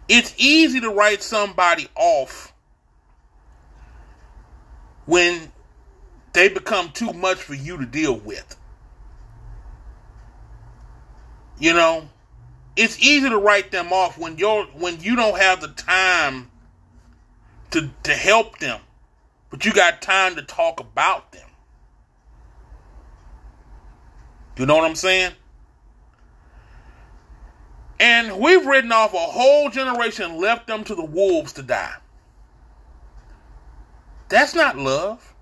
It's 0.08 0.32
easy 0.38 0.80
to 0.80 0.88
write 0.88 1.20
somebody 1.20 1.88
off 1.96 2.52
when 5.04 5.50
they 6.32 6.48
become 6.48 6.90
too 6.90 7.12
much 7.12 7.38
for 7.38 7.54
you 7.54 7.76
to 7.76 7.84
deal 7.84 8.16
with. 8.16 8.56
You 11.58 11.74
know, 11.74 12.08
it's 12.76 13.02
easy 13.02 13.28
to 13.28 13.36
write 13.36 13.72
them 13.72 13.92
off 13.92 14.16
when 14.16 14.38
you're 14.38 14.66
when 14.66 15.00
you 15.00 15.16
don't 15.16 15.40
have 15.40 15.60
the 15.60 15.68
time 15.68 16.52
to 17.72 17.90
to 18.04 18.12
help 18.12 18.60
them, 18.60 18.78
but 19.50 19.64
you 19.64 19.72
got 19.72 20.00
time 20.02 20.36
to 20.36 20.42
talk 20.42 20.78
about 20.78 21.32
them. 21.32 21.48
You 24.56 24.66
know 24.66 24.76
what 24.76 24.84
I'm 24.84 24.94
saying? 24.94 25.32
And 28.00 28.40
we've 28.40 28.64
written 28.64 28.90
off 28.92 29.12
a 29.12 29.18
whole 29.18 29.68
generation 29.68 30.38
left 30.38 30.66
them 30.66 30.84
to 30.84 30.94
the 30.94 31.04
wolves 31.04 31.52
to 31.52 31.62
die. 31.62 31.96
That's 34.30 34.54
not 34.54 34.78
love. 34.78 35.34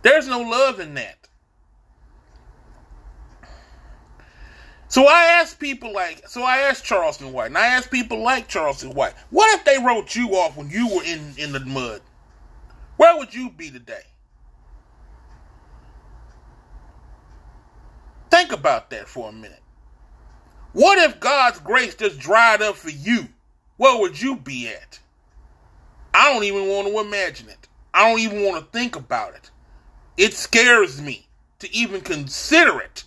There's 0.00 0.26
no 0.26 0.40
love 0.40 0.80
in 0.80 0.94
that. 0.94 1.28
So 4.88 5.06
I 5.06 5.24
asked 5.40 5.58
people 5.58 5.92
like, 5.92 6.26
so 6.28 6.42
I 6.42 6.58
asked 6.58 6.84
Charleston 6.84 7.32
White, 7.32 7.46
and 7.46 7.58
I 7.58 7.66
asked 7.66 7.90
people 7.90 8.22
like 8.22 8.48
Charleston 8.48 8.94
White, 8.94 9.14
what 9.30 9.58
if 9.58 9.64
they 9.64 9.78
wrote 9.78 10.14
you 10.14 10.30
off 10.30 10.56
when 10.56 10.70
you 10.70 10.88
were 10.88 11.04
in, 11.04 11.34
in 11.36 11.52
the 11.52 11.60
mud? 11.60 12.00
Where 12.96 13.16
would 13.18 13.34
you 13.34 13.50
be 13.50 13.70
today? 13.70 14.04
Think 18.30 18.52
about 18.52 18.88
that 18.90 19.08
for 19.08 19.28
a 19.28 19.32
minute. 19.32 19.62
What 20.72 20.98
if 20.98 21.20
God's 21.20 21.58
grace 21.58 21.94
just 21.94 22.18
dried 22.18 22.62
up 22.62 22.76
for 22.76 22.90
you? 22.90 23.28
Where 23.76 23.98
would 24.00 24.20
you 24.20 24.36
be 24.36 24.68
at? 24.68 25.00
I 26.14 26.32
don't 26.32 26.44
even 26.44 26.68
want 26.68 26.88
to 26.88 26.98
imagine 27.00 27.48
it. 27.48 27.68
I 27.92 28.08
don't 28.08 28.20
even 28.20 28.44
want 28.44 28.64
to 28.64 28.78
think 28.78 28.96
about 28.96 29.34
it. 29.34 29.50
It 30.16 30.34
scares 30.34 31.00
me 31.00 31.26
to 31.58 31.74
even 31.74 32.00
consider 32.00 32.80
it. 32.80 33.04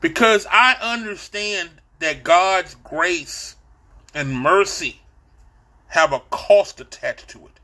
Because 0.00 0.46
I 0.50 0.76
understand 0.80 1.70
that 1.98 2.24
God's 2.24 2.74
grace 2.76 3.56
and 4.14 4.32
mercy 4.32 5.00
have 5.88 6.12
a 6.12 6.20
cost 6.30 6.80
attached 6.80 7.28
to 7.28 7.46
it. 7.46 7.60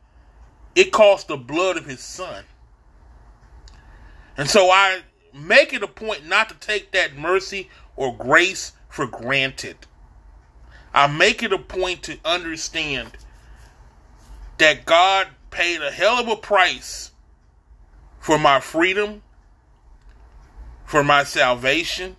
It 0.74 0.90
cost 0.90 1.28
the 1.28 1.36
blood 1.36 1.76
of 1.76 1.86
his 1.86 2.00
son. 2.00 2.44
And 4.36 4.50
so 4.50 4.70
I 4.70 5.02
make 5.34 5.72
it 5.72 5.82
a 5.82 5.88
point 5.88 6.26
not 6.26 6.48
to 6.48 6.54
take 6.54 6.92
that 6.92 7.16
mercy 7.16 7.68
or 7.96 8.16
grace 8.16 8.72
for 8.88 9.06
granted. 9.06 9.76
I 10.94 11.08
make 11.08 11.42
it 11.42 11.52
a 11.52 11.58
point 11.58 12.04
to 12.04 12.18
understand 12.24 13.16
that 14.58 14.84
God 14.84 15.26
paid 15.50 15.82
a 15.82 15.90
hell 15.90 16.20
of 16.20 16.28
a 16.28 16.36
price 16.36 17.10
for 18.20 18.38
my 18.38 18.60
freedom, 18.60 19.22
for 20.84 21.02
my 21.02 21.24
salvation, 21.24 22.16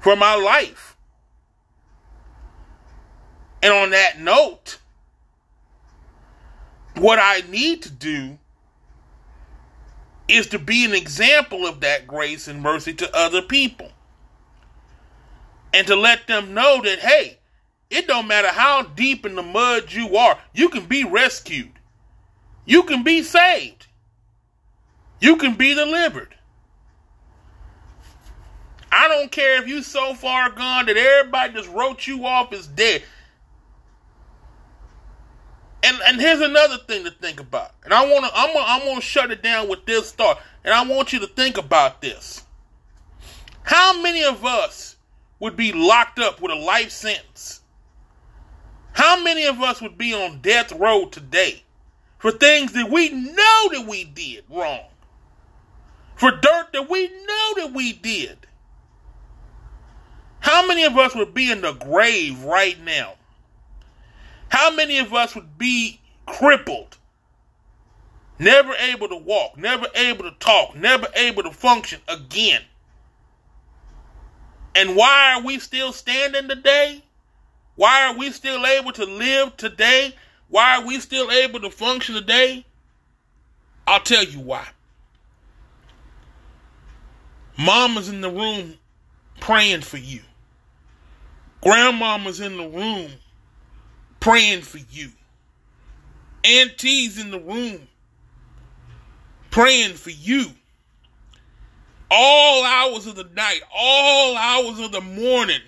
for 0.00 0.14
my 0.16 0.34
life. 0.34 0.96
And 3.62 3.72
on 3.72 3.90
that 3.90 4.20
note, 4.20 4.78
what 6.96 7.18
I 7.18 7.42
need 7.48 7.82
to 7.82 7.90
do 7.90 8.38
is 10.30 10.46
to 10.48 10.58
be 10.58 10.84
an 10.84 10.94
example 10.94 11.66
of 11.66 11.80
that 11.80 12.06
grace 12.06 12.48
and 12.48 12.62
mercy 12.62 12.94
to 12.94 13.16
other 13.16 13.42
people. 13.42 13.90
And 15.72 15.86
to 15.86 15.96
let 15.96 16.26
them 16.26 16.54
know 16.54 16.80
that, 16.82 16.98
hey, 17.00 17.38
it 17.90 18.06
don't 18.06 18.26
matter 18.26 18.48
how 18.48 18.82
deep 18.82 19.26
in 19.26 19.34
the 19.34 19.42
mud 19.42 19.92
you 19.92 20.16
are, 20.16 20.38
you 20.54 20.68
can 20.68 20.86
be 20.86 21.04
rescued. 21.04 21.72
You 22.64 22.82
can 22.84 23.02
be 23.02 23.22
saved. 23.22 23.86
You 25.20 25.36
can 25.36 25.54
be 25.54 25.74
delivered. 25.74 26.34
I 28.92 29.08
don't 29.08 29.30
care 29.30 29.62
if 29.62 29.68
you 29.68 29.82
so 29.82 30.14
far 30.14 30.50
gone 30.50 30.86
that 30.86 30.96
everybody 30.96 31.52
just 31.52 31.68
wrote 31.68 32.06
you 32.06 32.26
off 32.26 32.52
as 32.52 32.66
dead. 32.66 33.02
And 35.82 35.96
and 36.06 36.20
here's 36.20 36.40
another 36.40 36.78
thing 36.78 37.04
to 37.04 37.10
think 37.10 37.40
about. 37.40 37.72
And 37.84 37.94
I 37.94 38.04
want 38.10 38.26
to 38.26 38.30
I'm 38.34 38.52
gonna, 38.52 38.66
I'm 38.66 38.96
to 38.96 39.00
shut 39.00 39.30
it 39.30 39.42
down 39.42 39.68
with 39.68 39.86
this 39.86 40.12
thought. 40.12 40.40
And 40.64 40.74
I 40.74 40.84
want 40.84 41.12
you 41.12 41.20
to 41.20 41.26
think 41.26 41.56
about 41.56 42.00
this. 42.00 42.44
How 43.62 44.00
many 44.00 44.24
of 44.24 44.44
us 44.44 44.96
would 45.38 45.56
be 45.56 45.72
locked 45.72 46.18
up 46.18 46.40
with 46.40 46.52
a 46.52 46.56
life 46.56 46.90
sentence? 46.90 47.62
How 48.92 49.22
many 49.22 49.46
of 49.46 49.62
us 49.62 49.80
would 49.80 49.96
be 49.96 50.12
on 50.12 50.40
death 50.40 50.72
row 50.72 51.06
today 51.06 51.62
for 52.18 52.30
things 52.30 52.72
that 52.72 52.90
we 52.90 53.10
know 53.10 53.68
that 53.72 53.86
we 53.88 54.04
did 54.04 54.44
wrong? 54.50 54.84
For 56.16 56.30
dirt 56.30 56.72
that 56.72 56.90
we 56.90 57.08
know 57.08 57.54
that 57.56 57.72
we 57.72 57.94
did? 57.94 58.46
How 60.40 60.66
many 60.66 60.84
of 60.84 60.98
us 60.98 61.14
would 61.14 61.32
be 61.32 61.50
in 61.50 61.62
the 61.62 61.72
grave 61.72 62.42
right 62.44 62.78
now? 62.82 63.14
How 64.50 64.70
many 64.70 64.98
of 64.98 65.14
us 65.14 65.34
would 65.34 65.56
be 65.56 66.00
crippled? 66.26 66.98
Never 68.38 68.74
able 68.74 69.08
to 69.08 69.16
walk, 69.16 69.56
never 69.56 69.86
able 69.94 70.24
to 70.24 70.32
talk, 70.38 70.74
never 70.74 71.06
able 71.14 71.42
to 71.44 71.50
function 71.50 72.00
again. 72.08 72.62
And 74.74 74.96
why 74.96 75.34
are 75.34 75.42
we 75.42 75.58
still 75.58 75.92
standing 75.92 76.48
today? 76.48 77.02
Why 77.76 78.06
are 78.06 78.16
we 78.16 78.30
still 78.30 78.66
able 78.66 78.92
to 78.92 79.04
live 79.04 79.56
today? 79.56 80.14
Why 80.48 80.76
are 80.76 80.86
we 80.86 80.98
still 81.00 81.30
able 81.30 81.60
to 81.60 81.70
function 81.70 82.14
today? 82.14 82.64
I'll 83.86 84.00
tell 84.00 84.24
you 84.24 84.40
why. 84.40 84.66
Mama's 87.56 88.08
in 88.08 88.20
the 88.20 88.30
room 88.30 88.74
praying 89.38 89.82
for 89.82 89.98
you. 89.98 90.22
Grandmama's 91.62 92.40
in 92.40 92.56
the 92.56 92.68
room 92.68 93.10
praying 94.20 94.62
for 94.62 94.78
you. 94.90 95.10
Auntie's 96.44 97.18
in 97.18 97.30
the 97.30 97.40
room 97.40 97.88
praying 99.50 99.94
for 99.94 100.10
you. 100.10 100.52
All 102.10 102.64
hours 102.64 103.06
of 103.06 103.16
the 103.16 103.24
night, 103.24 103.60
all 103.74 104.36
hours 104.36 104.78
of 104.80 104.92
the 104.92 105.00
morning, 105.00 105.60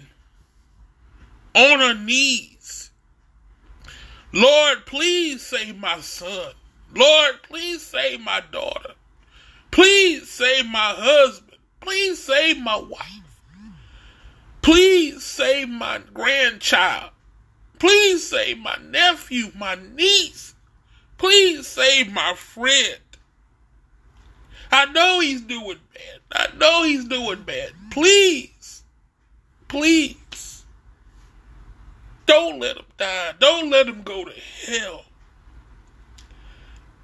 on 1.54 1.78
her 1.78 1.94
knees. 1.94 2.90
Lord, 4.32 4.86
please 4.86 5.42
save 5.42 5.78
my 5.78 6.00
son. 6.00 6.54
Lord, 6.94 7.42
please 7.42 7.82
save 7.82 8.20
my 8.20 8.42
daughter. 8.50 8.94
Please 9.70 10.28
save 10.28 10.66
my 10.66 10.94
husband. 10.96 11.58
Please 11.80 12.22
save 12.22 12.58
my 12.58 12.76
wife. 12.76 13.42
Please 14.62 15.22
save 15.22 15.68
my 15.68 16.00
grandchild. 16.12 17.11
Please 17.82 18.28
save 18.28 18.58
my 18.60 18.76
nephew, 18.90 19.50
my 19.58 19.76
niece. 19.96 20.54
Please 21.18 21.66
save 21.66 22.12
my 22.12 22.32
friend. 22.36 23.00
I 24.70 24.84
know 24.84 25.18
he's 25.18 25.40
doing 25.40 25.80
bad. 25.92 26.20
I 26.30 26.56
know 26.56 26.84
he's 26.84 27.06
doing 27.06 27.42
bad. 27.42 27.72
Please, 27.90 28.84
please, 29.66 30.64
don't 32.26 32.60
let 32.60 32.76
him 32.76 32.84
die. 32.98 33.32
Don't 33.40 33.68
let 33.70 33.88
him 33.88 34.04
go 34.04 34.26
to 34.26 34.32
hell. 34.64 35.04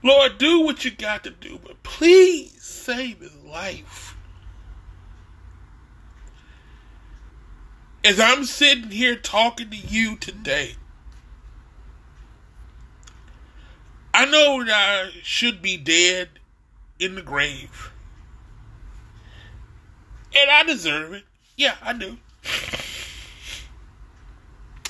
Lord, 0.05 0.39
do 0.39 0.61
what 0.61 0.85
you 0.85 0.93
got 0.93 1.25
to 1.25 1.31
do, 1.31 1.59
but 1.61 1.83
please 1.83 2.63
save 2.63 3.19
his 3.19 3.35
life. 3.39 4.08
As 8.05 8.21
I'm 8.21 8.45
sitting 8.45 8.91
here 8.91 9.17
talking 9.17 9.71
to 9.71 9.77
you 9.77 10.17
today, 10.17 10.77
I 14.15 14.25
know 14.25 14.65
that 14.65 14.75
I 14.75 15.11
should 15.23 15.61
be 15.61 15.77
dead 15.77 16.29
in 16.99 17.17
the 17.17 17.23
grave. 17.23 17.93
And 20.37 20.51
I 20.51 20.63
deserve 20.63 21.13
it. 21.13 21.25
Yeah, 21.57 21.75
I 21.83 21.93
do. 21.93 22.19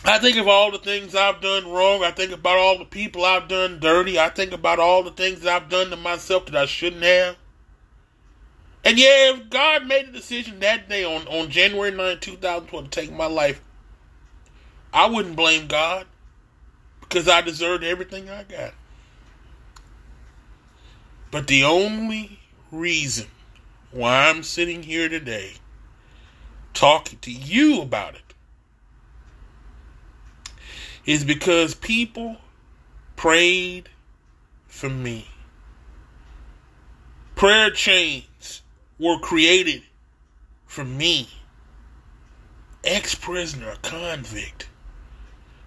I 0.05 0.19
think 0.19 0.37
of 0.37 0.49
all 0.49 0.71
the 0.71 0.79
things 0.79 1.15
I've 1.15 1.41
done 1.41 1.71
wrong. 1.71 2.03
I 2.03 2.11
think 2.11 2.33
about 2.33 2.57
all 2.57 2.79
the 2.79 2.85
people 2.85 3.25
I've 3.25 3.49
done 3.49 3.81
dirty. 3.81 4.19
I 4.19 4.29
think 4.29 4.53
about 4.53 4.79
all 4.79 5.03
the 5.03 5.11
things 5.11 5.45
I've 5.47 5.69
done 5.69 5.91
to 5.91 5.97
myself 5.97 6.47
that 6.47 6.57
I 6.57 6.67
shouldn't 6.67 7.03
have. 7.03 7.37
And 8.85 8.99
yeah, 8.99 9.35
if 9.35 9.51
God 9.51 9.87
made 9.87 10.09
a 10.09 10.13
decision 10.13 10.61
that 10.61 10.89
day 10.89 11.05
on, 11.05 11.27
on 11.27 11.51
January 11.51 11.91
9, 11.91 12.21
2012 12.21 12.85
to 12.85 12.91
take 12.91 13.13
my 13.13 13.27
life, 13.27 13.61
I 14.93 15.07
wouldn't 15.07 15.37
blame 15.37 15.67
God 15.67 16.07
because 17.01 17.29
I 17.29 17.41
deserved 17.41 17.85
everything 17.85 18.31
I 18.31 18.45
got. 18.45 18.73
But 21.31 21.47
the 21.47 21.65
only 21.65 22.39
reason 22.71 23.27
why 23.91 24.29
I'm 24.29 24.43
sitting 24.43 24.83
here 24.83 25.09
today 25.09 25.55
talking 26.73 27.19
to 27.21 27.33
you 27.33 27.83
about 27.83 28.15
it 28.15 28.35
is 31.05 31.25
because 31.25 31.75
people 31.75 32.37
prayed 33.17 33.89
for 34.67 34.89
me. 34.89 35.29
Prayer 37.35 37.71
chains 37.71 38.28
were 38.99 39.19
created 39.19 39.83
for 40.67 40.85
me. 40.85 41.29
Ex 42.85 43.15
prisoner, 43.15 43.75
convict. 43.83 44.69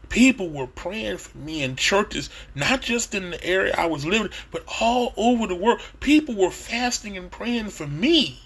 People 0.09 0.49
were 0.49 0.67
praying 0.67 1.17
for 1.17 1.37
me 1.37 1.63
in 1.63 1.77
churches, 1.77 2.29
not 2.53 2.81
just 2.81 3.15
in 3.15 3.31
the 3.31 3.43
area 3.43 3.73
I 3.77 3.85
was 3.85 4.05
living, 4.05 4.31
but 4.51 4.65
all 4.81 5.13
over 5.15 5.47
the 5.47 5.55
world. 5.55 5.79
People 6.01 6.35
were 6.35 6.51
fasting 6.51 7.17
and 7.17 7.31
praying 7.31 7.69
for 7.69 7.87
me. 7.87 8.41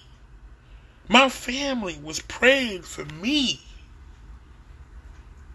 My 1.08 1.28
family 1.28 1.98
was 2.02 2.20
praying 2.20 2.82
for 2.82 3.04
me. 3.04 3.60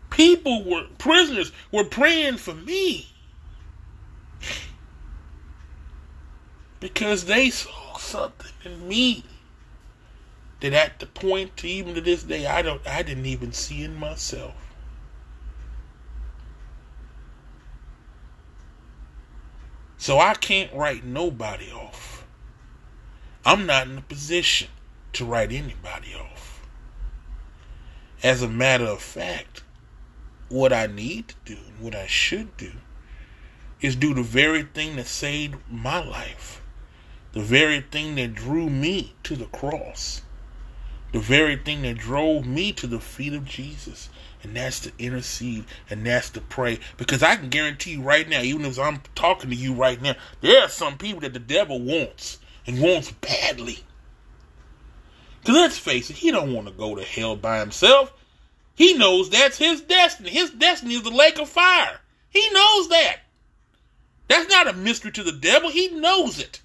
People 0.09 0.65
were, 0.65 0.87
prisoners 0.97 1.53
were 1.71 1.85
praying 1.85 2.37
for 2.37 2.53
me. 2.53 3.07
Because 6.81 7.25
they 7.25 7.51
saw 7.51 7.95
something 7.97 8.51
in 8.65 8.87
me 8.89 9.23
that 10.59 10.73
at 10.73 10.99
the 10.99 11.05
point 11.05 11.55
to 11.57 11.67
even 11.67 11.95
to 11.95 12.01
this 12.01 12.23
day 12.23 12.45
I 12.45 12.61
don't 12.61 12.85
I 12.85 13.03
didn't 13.03 13.27
even 13.27 13.53
see 13.53 13.83
in 13.83 13.95
myself. 13.95 14.55
So 19.97 20.17
I 20.17 20.33
can't 20.33 20.73
write 20.73 21.05
nobody 21.05 21.71
off. 21.71 22.25
I'm 23.45 23.67
not 23.67 23.87
in 23.87 23.99
a 23.99 24.01
position 24.01 24.69
to 25.13 25.25
write 25.25 25.51
anybody 25.51 26.15
off. 26.15 26.65
As 28.23 28.41
a 28.41 28.47
matter 28.47 28.85
of 28.85 29.01
fact, 29.01 29.63
what 30.49 30.73
I 30.73 30.87
need 30.87 31.29
to 31.29 31.35
do, 31.45 31.57
and 31.67 31.79
what 31.79 31.95
I 31.95 32.07
should 32.07 32.57
do, 32.57 32.71
is 33.79 33.95
do 33.95 34.13
the 34.13 34.23
very 34.23 34.63
thing 34.63 34.95
that 34.95 35.07
saved 35.07 35.55
my 35.69 36.03
life, 36.03 36.60
the 37.33 37.41
very 37.41 37.81
thing 37.81 38.15
that 38.15 38.35
drew 38.35 38.69
me 38.69 39.13
to 39.23 39.35
the 39.35 39.45
cross, 39.45 40.21
the 41.11 41.19
very 41.19 41.55
thing 41.55 41.81
that 41.83 41.97
drove 41.97 42.45
me 42.45 42.71
to 42.73 42.87
the 42.87 42.99
feet 42.99 43.33
of 43.33 43.45
Jesus, 43.45 44.09
and 44.43 44.55
that's 44.55 44.79
to 44.81 44.91
intercede 44.97 45.65
and 45.89 46.05
that's 46.05 46.29
to 46.31 46.41
pray. 46.41 46.79
Because 46.97 47.23
I 47.23 47.35
can 47.35 47.49
guarantee 47.49 47.91
you 47.91 48.01
right 48.01 48.27
now, 48.27 48.41
even 48.41 48.65
as 48.65 48.79
I'm 48.79 49.01
talking 49.15 49.49
to 49.49 49.55
you 49.55 49.73
right 49.73 50.01
now, 50.01 50.15
there 50.41 50.63
are 50.63 50.69
some 50.69 50.97
people 50.97 51.21
that 51.21 51.33
the 51.33 51.39
devil 51.39 51.79
wants 51.79 52.39
and 52.65 52.81
wants 52.81 53.11
badly. 53.11 53.79
Because 55.39 55.55
let's 55.55 55.77
face 55.77 56.09
it, 56.09 56.17
he 56.17 56.31
don't 56.31 56.53
want 56.53 56.67
to 56.67 56.73
go 56.73 56.95
to 56.95 57.03
hell 57.03 57.35
by 57.35 57.59
himself. 57.59 58.13
He 58.75 58.93
knows 58.93 59.29
that's 59.29 59.57
his 59.57 59.81
destiny. 59.81 60.29
His 60.29 60.51
destiny 60.51 60.95
is 60.95 61.03
the 61.03 61.11
lake 61.11 61.39
of 61.39 61.49
fire. 61.49 61.99
He 62.29 62.47
knows 62.51 62.89
that. 62.89 63.17
That's 64.27 64.49
not 64.49 64.67
a 64.67 64.73
mystery 64.73 65.11
to 65.11 65.23
the 65.23 65.31
devil. 65.31 65.69
He 65.69 65.89
knows 65.89 66.39
it. 66.39 66.61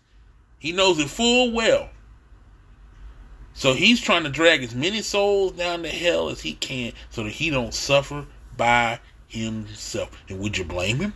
He 0.66 0.72
knows 0.72 0.98
it 0.98 1.09
full 1.09 1.52
well. 1.52 1.90
So 3.55 3.74
he's 3.74 4.00
trying 4.00 4.24
to 4.24 4.31
drag 4.31 4.64
as 4.64 4.74
many 4.74 5.00
souls 5.00 5.52
down 5.52 5.85
to 5.85 5.88
hell 5.88 6.29
as 6.29 6.40
he 6.40 6.55
can 6.55 6.92
so 7.09 7.22
that 7.22 7.35
he 7.35 7.50
don't 7.50 7.72
suffer 7.72 8.26
by 8.57 8.98
himself. 9.29 10.11
And 10.29 10.40
would 10.40 10.59
you 10.59 10.64
blame 10.64 10.98
him? 10.98 11.14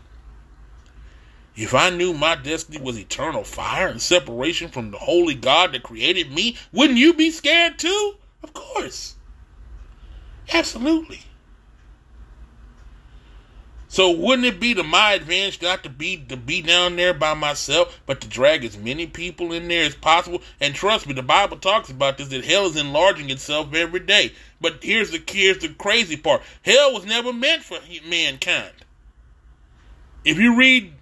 If 1.57 1.75
I 1.75 1.91
knew 1.91 2.15
my 2.15 2.37
destiny 2.37 2.81
was 2.81 2.97
eternal 2.97 3.43
fire 3.43 3.89
and 3.89 4.01
separation 4.01 4.69
from 4.69 4.93
the 4.93 4.99
holy 4.99 5.35
God 5.35 5.73
that 5.73 5.83
created 5.83 6.31
me, 6.31 6.57
wouldn't 6.71 7.01
you 7.01 7.13
be 7.13 7.33
scared 7.33 7.77
too? 7.77 8.19
Of 8.45 8.53
course. 8.55 9.17
Absolutely. 10.53 11.23
So 13.93 14.13
wouldn't 14.13 14.47
it 14.47 14.61
be 14.61 14.73
to 14.75 14.85
my 14.85 15.15
advantage 15.15 15.61
not 15.61 15.83
to 15.83 15.89
be 15.91 16.17
to 16.29 16.37
be 16.37 16.63
down 16.63 16.95
there 16.95 17.13
by 17.13 17.35
myself, 17.35 18.01
but 18.07 18.21
to 18.21 18.29
drag 18.29 18.65
as 18.65 18.79
many 18.79 19.09
people 19.09 19.53
in 19.53 19.67
there 19.67 19.85
as 19.85 19.97
possible? 19.97 20.43
And 20.61 20.77
trust 20.77 21.09
me, 21.09 21.13
the 21.13 21.25
Bible 21.25 21.57
talks 21.57 21.91
about 21.91 22.17
this 22.17 22.29
that 22.29 22.45
hell 22.45 22.67
is 22.67 22.77
enlarging 22.77 23.31
itself 23.31 23.75
every 23.75 23.99
day. 23.99 24.33
But 24.61 24.85
here's 24.85 25.11
the 25.11 25.21
here's 25.27 25.59
the 25.59 25.71
crazy 25.71 26.17
part: 26.17 26.43
hell 26.63 26.95
was 26.95 27.05
never 27.05 27.33
meant 27.33 27.65
for 27.65 27.79
mankind. 28.09 28.71
If 30.25 30.39
you 30.39 30.55
read 30.55 30.93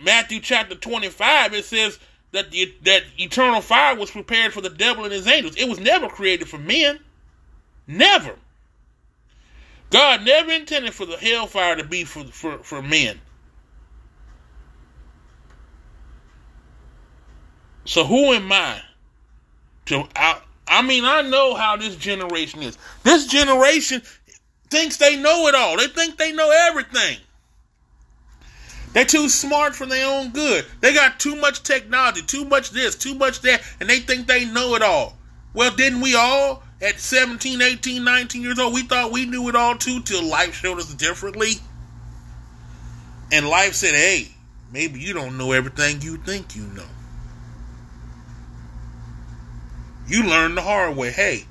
Matthew 0.00 0.40
chapter 0.40 0.76
twenty-five, 0.76 1.52
it 1.52 1.66
says 1.66 1.98
that 2.32 2.50
the, 2.52 2.74
that 2.84 3.02
eternal 3.18 3.60
fire 3.60 3.96
was 3.96 4.10
prepared 4.10 4.54
for 4.54 4.62
the 4.62 4.70
devil 4.70 5.04
and 5.04 5.12
his 5.12 5.26
angels. 5.26 5.56
It 5.56 5.68
was 5.68 5.78
never 5.78 6.08
created 6.08 6.48
for 6.48 6.56
men. 6.56 7.00
Never. 7.86 8.36
God 9.90 10.24
never 10.24 10.52
intended 10.52 10.94
for 10.94 11.04
the 11.04 11.16
hellfire 11.16 11.76
to 11.76 11.84
be 11.84 12.04
for, 12.04 12.24
for, 12.24 12.58
for 12.58 12.80
men. 12.80 13.20
So 17.84 18.04
who 18.04 18.32
am 18.32 18.52
I 18.52 18.82
to 19.86 20.06
I, 20.14 20.40
I 20.68 20.82
mean 20.82 21.04
I 21.04 21.22
know 21.22 21.54
how 21.54 21.76
this 21.76 21.96
generation 21.96 22.62
is. 22.62 22.78
This 23.02 23.26
generation 23.26 24.02
thinks 24.70 24.96
they 24.96 25.16
know 25.16 25.48
it 25.48 25.56
all. 25.56 25.76
They 25.76 25.88
think 25.88 26.16
they 26.16 26.32
know 26.32 26.50
everything. 26.68 27.18
They're 28.92 29.04
too 29.04 29.28
smart 29.28 29.74
for 29.74 29.86
their 29.86 30.06
own 30.06 30.30
good. 30.30 30.66
They 30.80 30.94
got 30.94 31.20
too 31.20 31.36
much 31.36 31.62
technology, 31.62 32.22
too 32.22 32.44
much 32.44 32.70
this, 32.70 32.96
too 32.96 33.14
much 33.14 33.40
that, 33.42 33.62
and 33.78 33.88
they 33.88 34.00
think 34.00 34.26
they 34.26 34.44
know 34.44 34.74
it 34.74 34.82
all. 34.82 35.16
Well, 35.54 35.74
didn't 35.74 36.00
we 36.00 36.14
all 36.14 36.62
at 36.82 36.98
17, 36.98 37.60
18, 37.60 38.02
19 38.04 38.42
years 38.42 38.58
old, 38.58 38.72
we 38.72 38.82
thought 38.82 39.12
we 39.12 39.26
knew 39.26 39.48
it 39.48 39.56
all 39.56 39.76
too 39.76 40.00
till 40.00 40.22
life 40.22 40.54
showed 40.54 40.78
us 40.78 40.92
differently. 40.94 41.54
And 43.32 43.48
life 43.48 43.74
said, 43.74 43.94
hey, 43.94 44.28
maybe 44.72 45.00
you 45.00 45.12
don't 45.12 45.36
know 45.38 45.52
everything 45.52 46.00
you 46.00 46.16
think 46.16 46.56
you 46.56 46.62
know. 46.62 46.86
You 50.08 50.24
learned 50.24 50.56
the 50.56 50.62
hard 50.62 50.96
way. 50.96 51.10
Hey, 51.10 51.44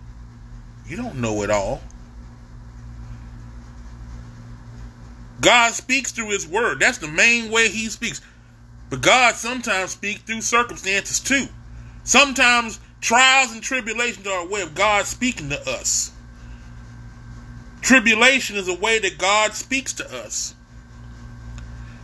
you 0.85 0.97
don't 0.97 1.21
know 1.21 1.43
it 1.43 1.49
all. 1.49 1.81
God 5.39 5.73
speaks 5.73 6.11
through 6.11 6.31
His 6.31 6.45
Word. 6.45 6.81
That's 6.81 6.97
the 6.97 7.07
main 7.07 7.51
way 7.51 7.69
He 7.69 7.87
speaks. 7.87 8.19
But 8.89 9.01
God 9.01 9.35
sometimes 9.35 9.91
speaks 9.91 10.21
through 10.21 10.41
circumstances 10.41 11.21
too. 11.21 11.47
Sometimes 12.03 12.81
trials 13.01 13.51
and 13.51 13.61
tribulations 13.61 14.27
are 14.27 14.45
a 14.45 14.49
way 14.49 14.61
of 14.61 14.75
God 14.75 15.05
speaking 15.05 15.49
to 15.49 15.69
us. 15.69 16.11
Tribulation 17.81 18.55
is 18.55 18.67
a 18.67 18.73
way 18.73 18.99
that 18.99 19.17
God 19.17 19.53
speaks 19.53 19.93
to 19.93 20.23
us. 20.23 20.53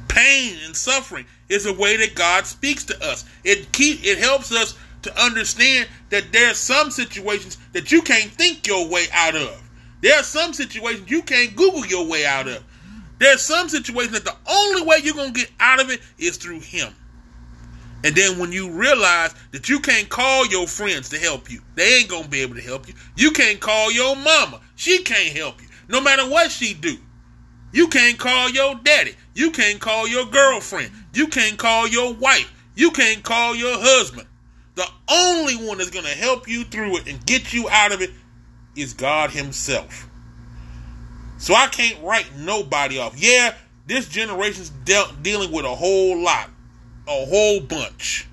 Pain 0.07 0.57
and 0.65 0.75
suffering 0.75 1.25
is 1.49 1.65
a 1.65 1.73
way 1.73 1.97
that 1.97 2.15
God 2.15 2.45
speaks 2.45 2.85
to 2.85 3.03
us. 3.05 3.25
It 3.43 3.71
keep 3.71 4.03
it 4.03 4.17
helps 4.17 4.51
us 4.51 4.75
to 5.01 5.21
understand 5.21 5.87
that 6.09 6.31
there 6.31 6.49
are 6.49 6.55
some 6.55 6.89
situations 6.89 7.57
that 7.73 7.91
you 7.91 8.01
can't 8.01 8.31
think 8.31 8.65
your 8.65 8.87
way 8.87 9.05
out 9.13 9.35
of. 9.35 9.61
There 10.01 10.17
are 10.17 10.23
some 10.23 10.53
situations 10.53 11.09
you 11.09 11.21
can't 11.21 11.55
Google 11.55 11.85
your 11.85 12.07
way 12.07 12.25
out 12.25 12.47
of. 12.47 12.63
There's 13.19 13.41
some 13.41 13.69
situations 13.69 14.13
that 14.13 14.25
the 14.25 14.35
only 14.51 14.83
way 14.83 14.97
you're 15.03 15.13
going 15.13 15.33
to 15.33 15.39
get 15.39 15.51
out 15.59 15.79
of 15.79 15.89
it 15.89 16.01
is 16.17 16.37
through 16.37 16.61
Him. 16.61 16.93
And 18.05 18.15
then 18.15 18.37
when 18.37 18.51
you 18.51 18.69
realize 18.69 19.33
that 19.51 19.67
you 19.67 19.79
can't 19.79 20.07
call 20.07 20.45
your 20.45 20.67
friends 20.67 21.09
to 21.09 21.17
help 21.17 21.49
you, 21.49 21.59
they 21.73 21.97
ain't 21.97 22.09
to 22.09 22.29
be 22.29 22.41
able 22.41 22.53
to 22.53 22.61
help 22.61 22.87
you. 22.87 22.93
You 23.17 23.31
can't 23.31 23.59
call 23.59 23.91
your 23.91 24.15
mama. 24.15 24.61
She 24.75 24.99
can't 24.99 25.35
help 25.35 25.59
you. 25.59 25.67
No 25.87 25.99
matter 26.01 26.21
what 26.29 26.51
she 26.51 26.75
do. 26.75 26.97
You 27.71 27.87
can't 27.87 28.19
call 28.19 28.51
your 28.51 28.75
daddy. 28.75 29.15
You 29.33 29.49
can't 29.49 29.79
call 29.79 30.07
your 30.07 30.27
girlfriend. 30.27 30.91
You 31.15 31.25
can't 31.29 31.57
call 31.57 31.87
your 31.87 32.13
wife. 32.13 32.53
You 32.75 32.91
can't 32.91 33.23
call 33.23 33.55
your 33.55 33.75
husband. 33.75 34.27
The 34.75 34.85
only 35.09 35.55
one 35.55 35.79
that's 35.79 35.89
to 35.89 36.11
help 36.11 36.47
you 36.47 36.63
through 36.63 36.97
it 36.97 37.07
and 37.07 37.25
get 37.25 37.53
you 37.53 37.67
out 37.69 37.91
of 37.91 38.03
it 38.03 38.11
is 38.75 38.93
God 38.93 39.31
Himself. 39.31 40.07
So 41.39 41.55
I 41.55 41.67
can't 41.67 42.03
write 42.03 42.29
nobody 42.37 42.99
off. 42.99 43.19
Yeah, 43.19 43.55
this 43.87 44.07
generation's 44.07 44.69
de- 44.69 45.11
dealing 45.23 45.51
with 45.51 45.65
a 45.65 45.75
whole 45.75 46.21
lot, 46.21 46.51
a 47.07 47.25
whole 47.25 47.59
bunch. 47.59 48.27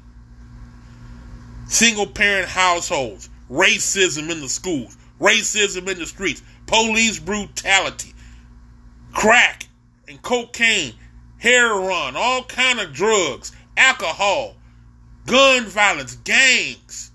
Single 1.66 2.06
parent 2.06 2.48
households, 2.48 3.28
racism 3.50 4.30
in 4.30 4.40
the 4.40 4.48
schools, 4.48 4.96
racism 5.20 5.88
in 5.88 5.98
the 5.98 6.06
streets, 6.06 6.42
police 6.66 7.18
brutality, 7.18 8.12
crack 9.12 9.66
and 10.08 10.20
cocaine, 10.22 10.94
heroin, 11.38 12.14
all 12.16 12.44
kind 12.44 12.80
of 12.80 12.92
drugs, 12.92 13.52
alcohol, 13.76 14.54
gun 15.26 15.64
violence, 15.64 16.16
gangs, 16.16 17.10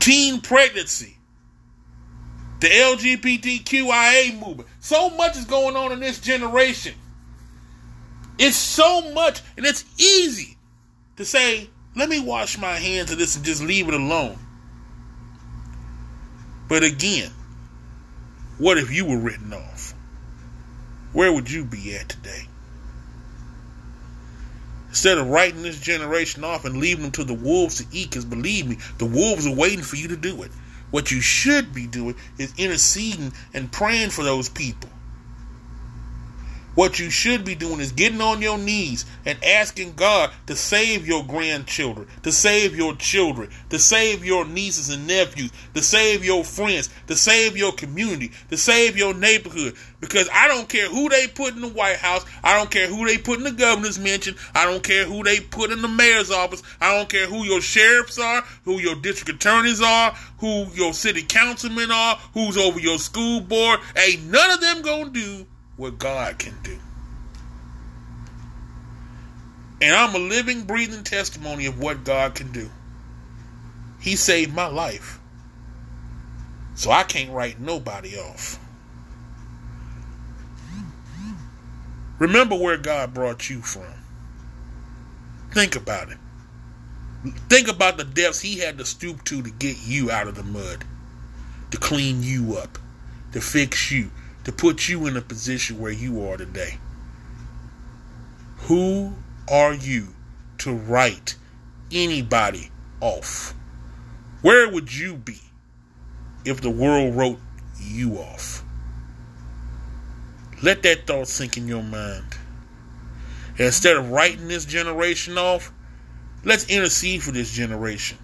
teen 0.00 0.40
pregnancy 0.40 1.16
the 2.60 2.68
LGBTQIA 2.68 4.38
movement. 4.38 4.68
So 4.80 5.10
much 5.10 5.36
is 5.36 5.46
going 5.46 5.76
on 5.76 5.92
in 5.92 6.00
this 6.00 6.20
generation. 6.20 6.94
It's 8.40 8.56
so 8.56 9.12
much, 9.12 9.42
and 9.58 9.66
it's 9.66 9.84
easy 9.98 10.56
to 11.16 11.26
say, 11.26 11.68
let 11.94 12.08
me 12.08 12.20
wash 12.20 12.56
my 12.56 12.72
hands 12.72 13.12
of 13.12 13.18
this 13.18 13.36
and 13.36 13.44
just 13.44 13.62
leave 13.62 13.86
it 13.86 13.92
alone. 13.92 14.38
But 16.66 16.82
again, 16.82 17.30
what 18.56 18.78
if 18.78 18.90
you 18.90 19.04
were 19.04 19.18
written 19.18 19.52
off? 19.52 19.92
Where 21.12 21.30
would 21.30 21.50
you 21.50 21.66
be 21.66 21.94
at 21.94 22.08
today? 22.08 22.46
Instead 24.88 25.18
of 25.18 25.28
writing 25.28 25.62
this 25.62 25.78
generation 25.78 26.42
off 26.42 26.64
and 26.64 26.78
leaving 26.78 27.02
them 27.02 27.12
to 27.12 27.24
the 27.24 27.34
wolves 27.34 27.76
to 27.76 27.86
eat, 27.92 28.08
because 28.08 28.24
believe 28.24 28.66
me, 28.66 28.78
the 28.96 29.04
wolves 29.04 29.46
are 29.46 29.54
waiting 29.54 29.84
for 29.84 29.96
you 29.96 30.08
to 30.08 30.16
do 30.16 30.44
it. 30.44 30.50
What 30.90 31.10
you 31.10 31.20
should 31.20 31.74
be 31.74 31.86
doing 31.86 32.14
is 32.38 32.54
interceding 32.56 33.34
and 33.52 33.70
praying 33.70 34.10
for 34.10 34.24
those 34.24 34.48
people. 34.48 34.88
What 36.80 36.98
you 36.98 37.10
should 37.10 37.44
be 37.44 37.54
doing 37.54 37.78
is 37.78 37.92
getting 37.92 38.22
on 38.22 38.40
your 38.40 38.56
knees 38.56 39.04
and 39.26 39.36
asking 39.44 39.96
God 39.96 40.30
to 40.46 40.56
save 40.56 41.06
your 41.06 41.22
grandchildren, 41.22 42.08
to 42.22 42.32
save 42.32 42.74
your 42.74 42.96
children, 42.96 43.50
to 43.68 43.78
save 43.78 44.24
your 44.24 44.46
nieces 44.46 44.88
and 44.88 45.06
nephews, 45.06 45.52
to 45.74 45.82
save 45.82 46.24
your 46.24 46.42
friends, 46.42 46.88
to 47.08 47.16
save 47.16 47.54
your 47.54 47.72
community, 47.72 48.32
to 48.48 48.56
save 48.56 48.96
your 48.96 49.12
neighborhood. 49.12 49.74
Because 50.00 50.26
I 50.32 50.48
don't 50.48 50.70
care 50.70 50.88
who 50.88 51.10
they 51.10 51.26
put 51.26 51.54
in 51.54 51.60
the 51.60 51.68
White 51.68 51.98
House, 51.98 52.24
I 52.42 52.56
don't 52.56 52.70
care 52.70 52.86
who 52.86 53.06
they 53.06 53.18
put 53.18 53.36
in 53.36 53.44
the 53.44 53.52
governor's 53.52 53.98
mansion, 53.98 54.36
I 54.54 54.64
don't 54.64 54.82
care 54.82 55.04
who 55.04 55.22
they 55.22 55.38
put 55.38 55.72
in 55.72 55.82
the 55.82 55.88
mayor's 55.88 56.30
office, 56.30 56.62
I 56.80 56.96
don't 56.96 57.10
care 57.10 57.26
who 57.26 57.44
your 57.44 57.60
sheriffs 57.60 58.18
are, 58.18 58.40
who 58.64 58.78
your 58.78 58.94
district 58.94 59.44
attorneys 59.44 59.82
are, 59.82 60.12
who 60.38 60.64
your 60.72 60.94
city 60.94 61.24
councilmen 61.24 61.90
are, 61.90 62.16
who's 62.32 62.56
over 62.56 62.80
your 62.80 62.98
school 62.98 63.42
board. 63.42 63.80
Ain't 63.98 64.24
none 64.24 64.50
of 64.50 64.62
them 64.62 64.80
gonna 64.80 65.10
do 65.10 65.44
what 65.80 65.98
God 65.98 66.38
can 66.38 66.54
do. 66.62 66.76
And 69.80 69.94
I'm 69.96 70.14
a 70.14 70.18
living, 70.18 70.64
breathing 70.64 71.04
testimony 71.04 71.64
of 71.64 71.80
what 71.80 72.04
God 72.04 72.34
can 72.34 72.52
do. 72.52 72.68
He 73.98 74.14
saved 74.14 74.54
my 74.54 74.66
life. 74.66 75.18
So 76.74 76.90
I 76.90 77.02
can't 77.02 77.32
write 77.32 77.60
nobody 77.60 78.18
off. 78.18 78.60
Remember 82.18 82.56
where 82.56 82.76
God 82.76 83.14
brought 83.14 83.48
you 83.48 83.62
from. 83.62 83.94
Think 85.52 85.76
about 85.76 86.10
it. 86.10 86.18
Think 87.48 87.68
about 87.68 87.96
the 87.96 88.04
depths 88.04 88.40
he 88.40 88.58
had 88.58 88.76
to 88.76 88.84
stoop 88.84 89.24
to 89.24 89.42
to 89.42 89.50
get 89.50 89.78
you 89.82 90.10
out 90.10 90.28
of 90.28 90.34
the 90.34 90.42
mud, 90.42 90.84
to 91.70 91.78
clean 91.78 92.22
you 92.22 92.58
up, 92.58 92.78
to 93.32 93.40
fix 93.40 93.90
you, 93.90 94.10
to 94.50 94.56
put 94.56 94.88
you 94.88 95.06
in 95.06 95.16
a 95.16 95.20
position 95.20 95.78
where 95.78 95.92
you 95.92 96.26
are 96.26 96.36
today. 96.36 96.76
Who 98.62 99.14
are 99.48 99.72
you 99.72 100.08
to 100.58 100.72
write 100.72 101.36
anybody 101.92 102.72
off? 103.00 103.54
Where 104.42 104.68
would 104.68 104.92
you 104.92 105.14
be 105.14 105.38
if 106.44 106.60
the 106.60 106.70
world 106.70 107.14
wrote 107.14 107.38
you 107.80 108.16
off? 108.16 108.64
Let 110.64 110.82
that 110.82 111.06
thought 111.06 111.28
sink 111.28 111.56
in 111.56 111.68
your 111.68 111.84
mind. 111.84 112.36
Instead 113.56 113.98
of 113.98 114.10
writing 114.10 114.48
this 114.48 114.64
generation 114.64 115.38
off, 115.38 115.70
let's 116.44 116.68
intercede 116.68 117.22
for 117.22 117.30
this 117.30 117.52
generation. 117.52 118.18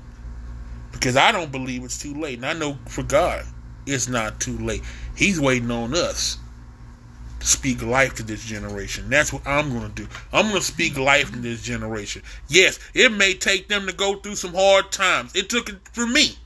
Because 0.90 1.16
I 1.16 1.30
don't 1.30 1.52
believe 1.52 1.84
it's 1.84 2.00
too 2.00 2.14
late. 2.14 2.38
And 2.38 2.46
I 2.46 2.52
know 2.52 2.78
for 2.88 3.04
God, 3.04 3.44
it's 3.86 4.08
not 4.08 4.40
too 4.40 4.58
late. 4.58 4.82
He's 5.14 5.40
waiting 5.40 5.70
on 5.70 5.94
us 5.94 6.38
to 7.40 7.46
speak 7.46 7.82
life 7.82 8.14
to 8.16 8.22
this 8.22 8.44
generation. 8.44 9.08
That's 9.08 9.32
what 9.32 9.46
I'm 9.46 9.70
going 9.70 9.92
to 9.92 10.02
do. 10.02 10.08
I'm 10.32 10.48
going 10.48 10.60
to 10.60 10.66
speak 10.66 10.98
life 10.98 11.30
to 11.32 11.38
this 11.38 11.62
generation. 11.62 12.22
Yes, 12.48 12.78
it 12.94 13.12
may 13.12 13.34
take 13.34 13.68
them 13.68 13.86
to 13.86 13.92
go 13.92 14.16
through 14.16 14.36
some 14.36 14.54
hard 14.54 14.90
times. 14.90 15.34
It 15.34 15.48
took 15.48 15.68
it 15.68 15.76
for 15.92 16.06
me. 16.06 16.36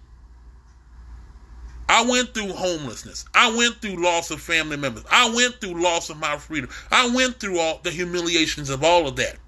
I 1.89 2.05
went 2.05 2.35
through 2.35 2.53
homelessness. 2.53 3.25
I 3.35 3.51
went 3.57 3.83
through 3.83 4.01
loss 4.01 4.31
of 4.31 4.41
family 4.41 4.77
members. 4.77 5.05
I 5.11 5.29
went 5.35 5.61
through 5.61 5.83
loss 5.83 6.09
of 6.09 6.19
my 6.19 6.37
freedom. 6.37 6.71
I 6.89 7.09
went 7.13 7.41
through 7.41 7.59
all 7.59 7.81
the 7.83 7.91
humiliations 7.91 8.71
of 8.71 8.85
all 8.85 9.09
of 9.09 9.17
that. 9.17 9.39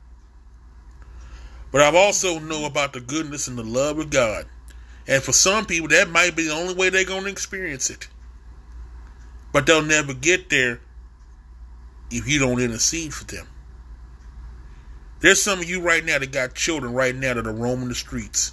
But 1.70 1.83
I've 1.83 1.94
also 1.94 2.40
know 2.40 2.66
about 2.66 2.94
the 2.94 3.00
goodness 3.00 3.46
and 3.46 3.57
the 3.57 3.62
love 3.62 3.98
of 4.00 4.11
God. 4.11 4.46
And 5.07 5.23
for 5.23 5.33
some 5.33 5.67
people, 5.67 5.88
that 5.88 6.09
might 6.09 6.37
be 6.37 6.47
the 6.47 6.55
only 6.55 6.75
way 6.75 6.88
they're 6.88 7.05
going 7.05 7.25
to 7.25 7.31
experience 7.31 7.91
it. 7.91 8.09
But 9.53 9.67
they'll 9.67 9.83
never 9.83 10.15
get 10.15 10.49
there 10.49 10.81
if 12.11 12.29
you 12.29 12.38
don't 12.38 12.61
intercede 12.61 13.12
for 13.12 13.25
them. 13.25 13.47
There's 15.21 15.43
some 15.43 15.61
of 15.61 15.69
you 15.69 15.81
right 15.81 16.05
now 16.05 16.19
that 16.19 16.33
got 16.33 16.55
children 16.55 16.93
right 16.95 17.15
now 17.15 17.35
that 17.35 17.47
are 17.47 17.53
roaming 17.53 17.88
the 17.88 17.95
streets. 17.95 18.53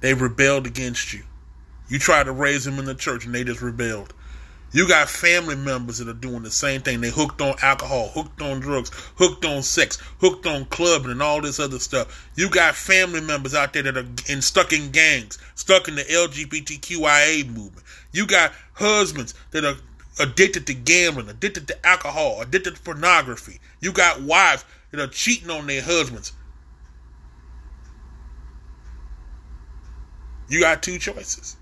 They've 0.00 0.20
rebelled 0.20 0.66
against 0.66 1.12
you. 1.12 1.22
You 1.88 1.98
tried 1.98 2.24
to 2.24 2.32
raise 2.32 2.64
them 2.64 2.78
in 2.78 2.84
the 2.84 2.94
church 2.94 3.24
and 3.24 3.34
they 3.34 3.44
just 3.44 3.62
rebelled. 3.62 4.12
You 4.72 4.88
got 4.88 5.08
family 5.08 5.54
members 5.54 5.98
that 5.98 6.08
are 6.08 6.12
doing 6.12 6.42
the 6.42 6.50
same 6.50 6.82
thing. 6.82 7.00
They 7.00 7.10
hooked 7.10 7.40
on 7.40 7.54
alcohol, 7.62 8.08
hooked 8.08 8.42
on 8.42 8.60
drugs, 8.60 8.90
hooked 9.14 9.44
on 9.44 9.62
sex, 9.62 9.96
hooked 10.20 10.44
on 10.46 10.66
clubbing 10.66 11.10
and 11.10 11.22
all 11.22 11.40
this 11.40 11.60
other 11.60 11.78
stuff. 11.78 12.30
You 12.34 12.50
got 12.50 12.74
family 12.74 13.20
members 13.20 13.54
out 13.54 13.72
there 13.72 13.84
that 13.84 13.96
are 13.96 14.06
in, 14.28 14.42
stuck 14.42 14.72
in 14.72 14.90
gangs, 14.90 15.38
stuck 15.54 15.88
in 15.88 15.94
the 15.94 16.02
LGBTQIA 16.02 17.46
movement. 17.46 17.86
You 18.12 18.26
got 18.26 18.52
husbands 18.74 19.34
that 19.52 19.64
are 19.64 19.76
addicted 20.18 20.66
to 20.66 20.74
gambling, 20.74 21.28
addicted 21.28 21.68
to 21.68 21.86
alcohol, 21.86 22.40
addicted 22.40 22.76
to 22.76 22.82
pornography. 22.82 23.60
You 23.80 23.92
got 23.92 24.22
wives 24.22 24.64
that 24.90 25.00
are 25.00 25.06
cheating 25.06 25.50
on 25.50 25.66
their 25.66 25.82
husbands. 25.82 26.32
You 30.48 30.60
got 30.60 30.82
two 30.82 30.98
choices. 30.98 31.56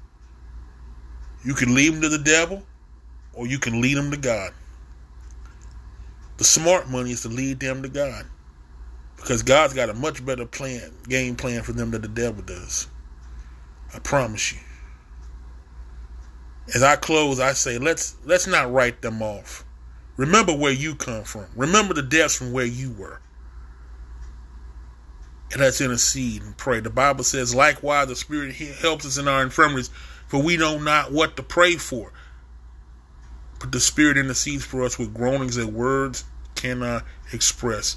You 1.45 1.55
can 1.55 1.75
leave 1.75 1.93
them 1.93 2.03
to 2.03 2.09
the 2.09 2.19
devil, 2.19 2.63
or 3.35 3.47
you 3.47 3.59
can 3.59 3.81
lead 3.81 3.97
them 3.97 4.11
to 4.11 4.17
God. 4.17 4.53
The 6.37 6.45
smart 6.45 6.89
money 6.89 7.13
is 7.13 7.23
to 7.23 7.29
lead 7.29 7.61
them 7.61 7.83
to 7.83 7.89
God. 7.89 8.27
Because 9.17 9.43
God's 9.43 9.75
got 9.75 9.89
a 9.89 9.95
much 9.95 10.25
better 10.25 10.45
plan, 10.45 10.93
game 11.09 11.37
plan 11.37 11.63
for 11.63 11.73
them 11.73 11.91
than 11.91 12.03
the 12.03 12.09
devil 12.09 12.43
does. 12.43 12.89
I 13.95 13.99
promise 14.01 14.53
you. 14.53 14.59
As 16.75 16.83
I 16.83 16.97
close, 16.97 17.41
I 17.41 17.53
say, 17.53 17.79
let's 17.79 18.17
let's 18.25 18.47
not 18.47 18.73
write 18.73 19.03
them 19.03 19.23
off. 19.23 19.65
Remember 20.17 20.55
where 20.55 20.73
you 20.73 20.95
come 20.95 21.25
from. 21.25 21.47
Remember 21.57 21.95
the 21.95 22.03
depths 22.03 22.37
from 22.37 22.53
where 22.53 22.67
you 22.67 22.93
were. 22.93 23.21
And 25.53 25.61
let's 25.61 25.81
intercede 25.81 26.43
and 26.43 26.57
pray. 26.57 26.81
The 26.81 26.91
Bible 26.91 27.25
says, 27.25 27.55
likewise, 27.55 28.09
the 28.09 28.17
Spirit 28.17 28.55
helps 28.55 29.07
us 29.07 29.19
in 29.19 29.29
our 29.29 29.43
infirmities, 29.43 29.91
for 30.27 30.43
we 30.43 30.57
know 30.57 30.79
not 30.79 31.13
what 31.13 31.37
to 31.37 31.43
pray 31.43 31.77
for. 31.77 32.13
But 33.65 33.73
the 33.73 33.81
Spirit 33.81 34.19
intercedes 34.19 34.63
for 34.63 34.85
us 34.85 34.99
with 34.99 35.15
groanings 35.15 35.57
that 35.57 35.69
words 35.69 36.25
cannot 36.55 37.03
express. 37.33 37.97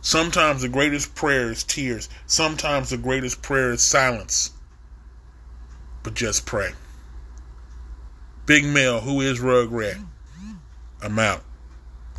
Sometimes 0.00 0.62
the 0.62 0.70
greatest 0.70 1.14
prayer 1.14 1.50
is 1.50 1.64
tears. 1.64 2.08
Sometimes 2.26 2.88
the 2.88 2.96
greatest 2.96 3.42
prayer 3.42 3.72
is 3.72 3.82
silence. 3.82 4.52
But 6.02 6.14
just 6.14 6.46
pray. 6.46 6.72
Big 8.46 8.64
Mel, 8.64 9.02
who 9.02 9.20
is 9.20 9.38
Rugrat? 9.38 10.02
I'm 11.02 11.18
out. 11.18 11.44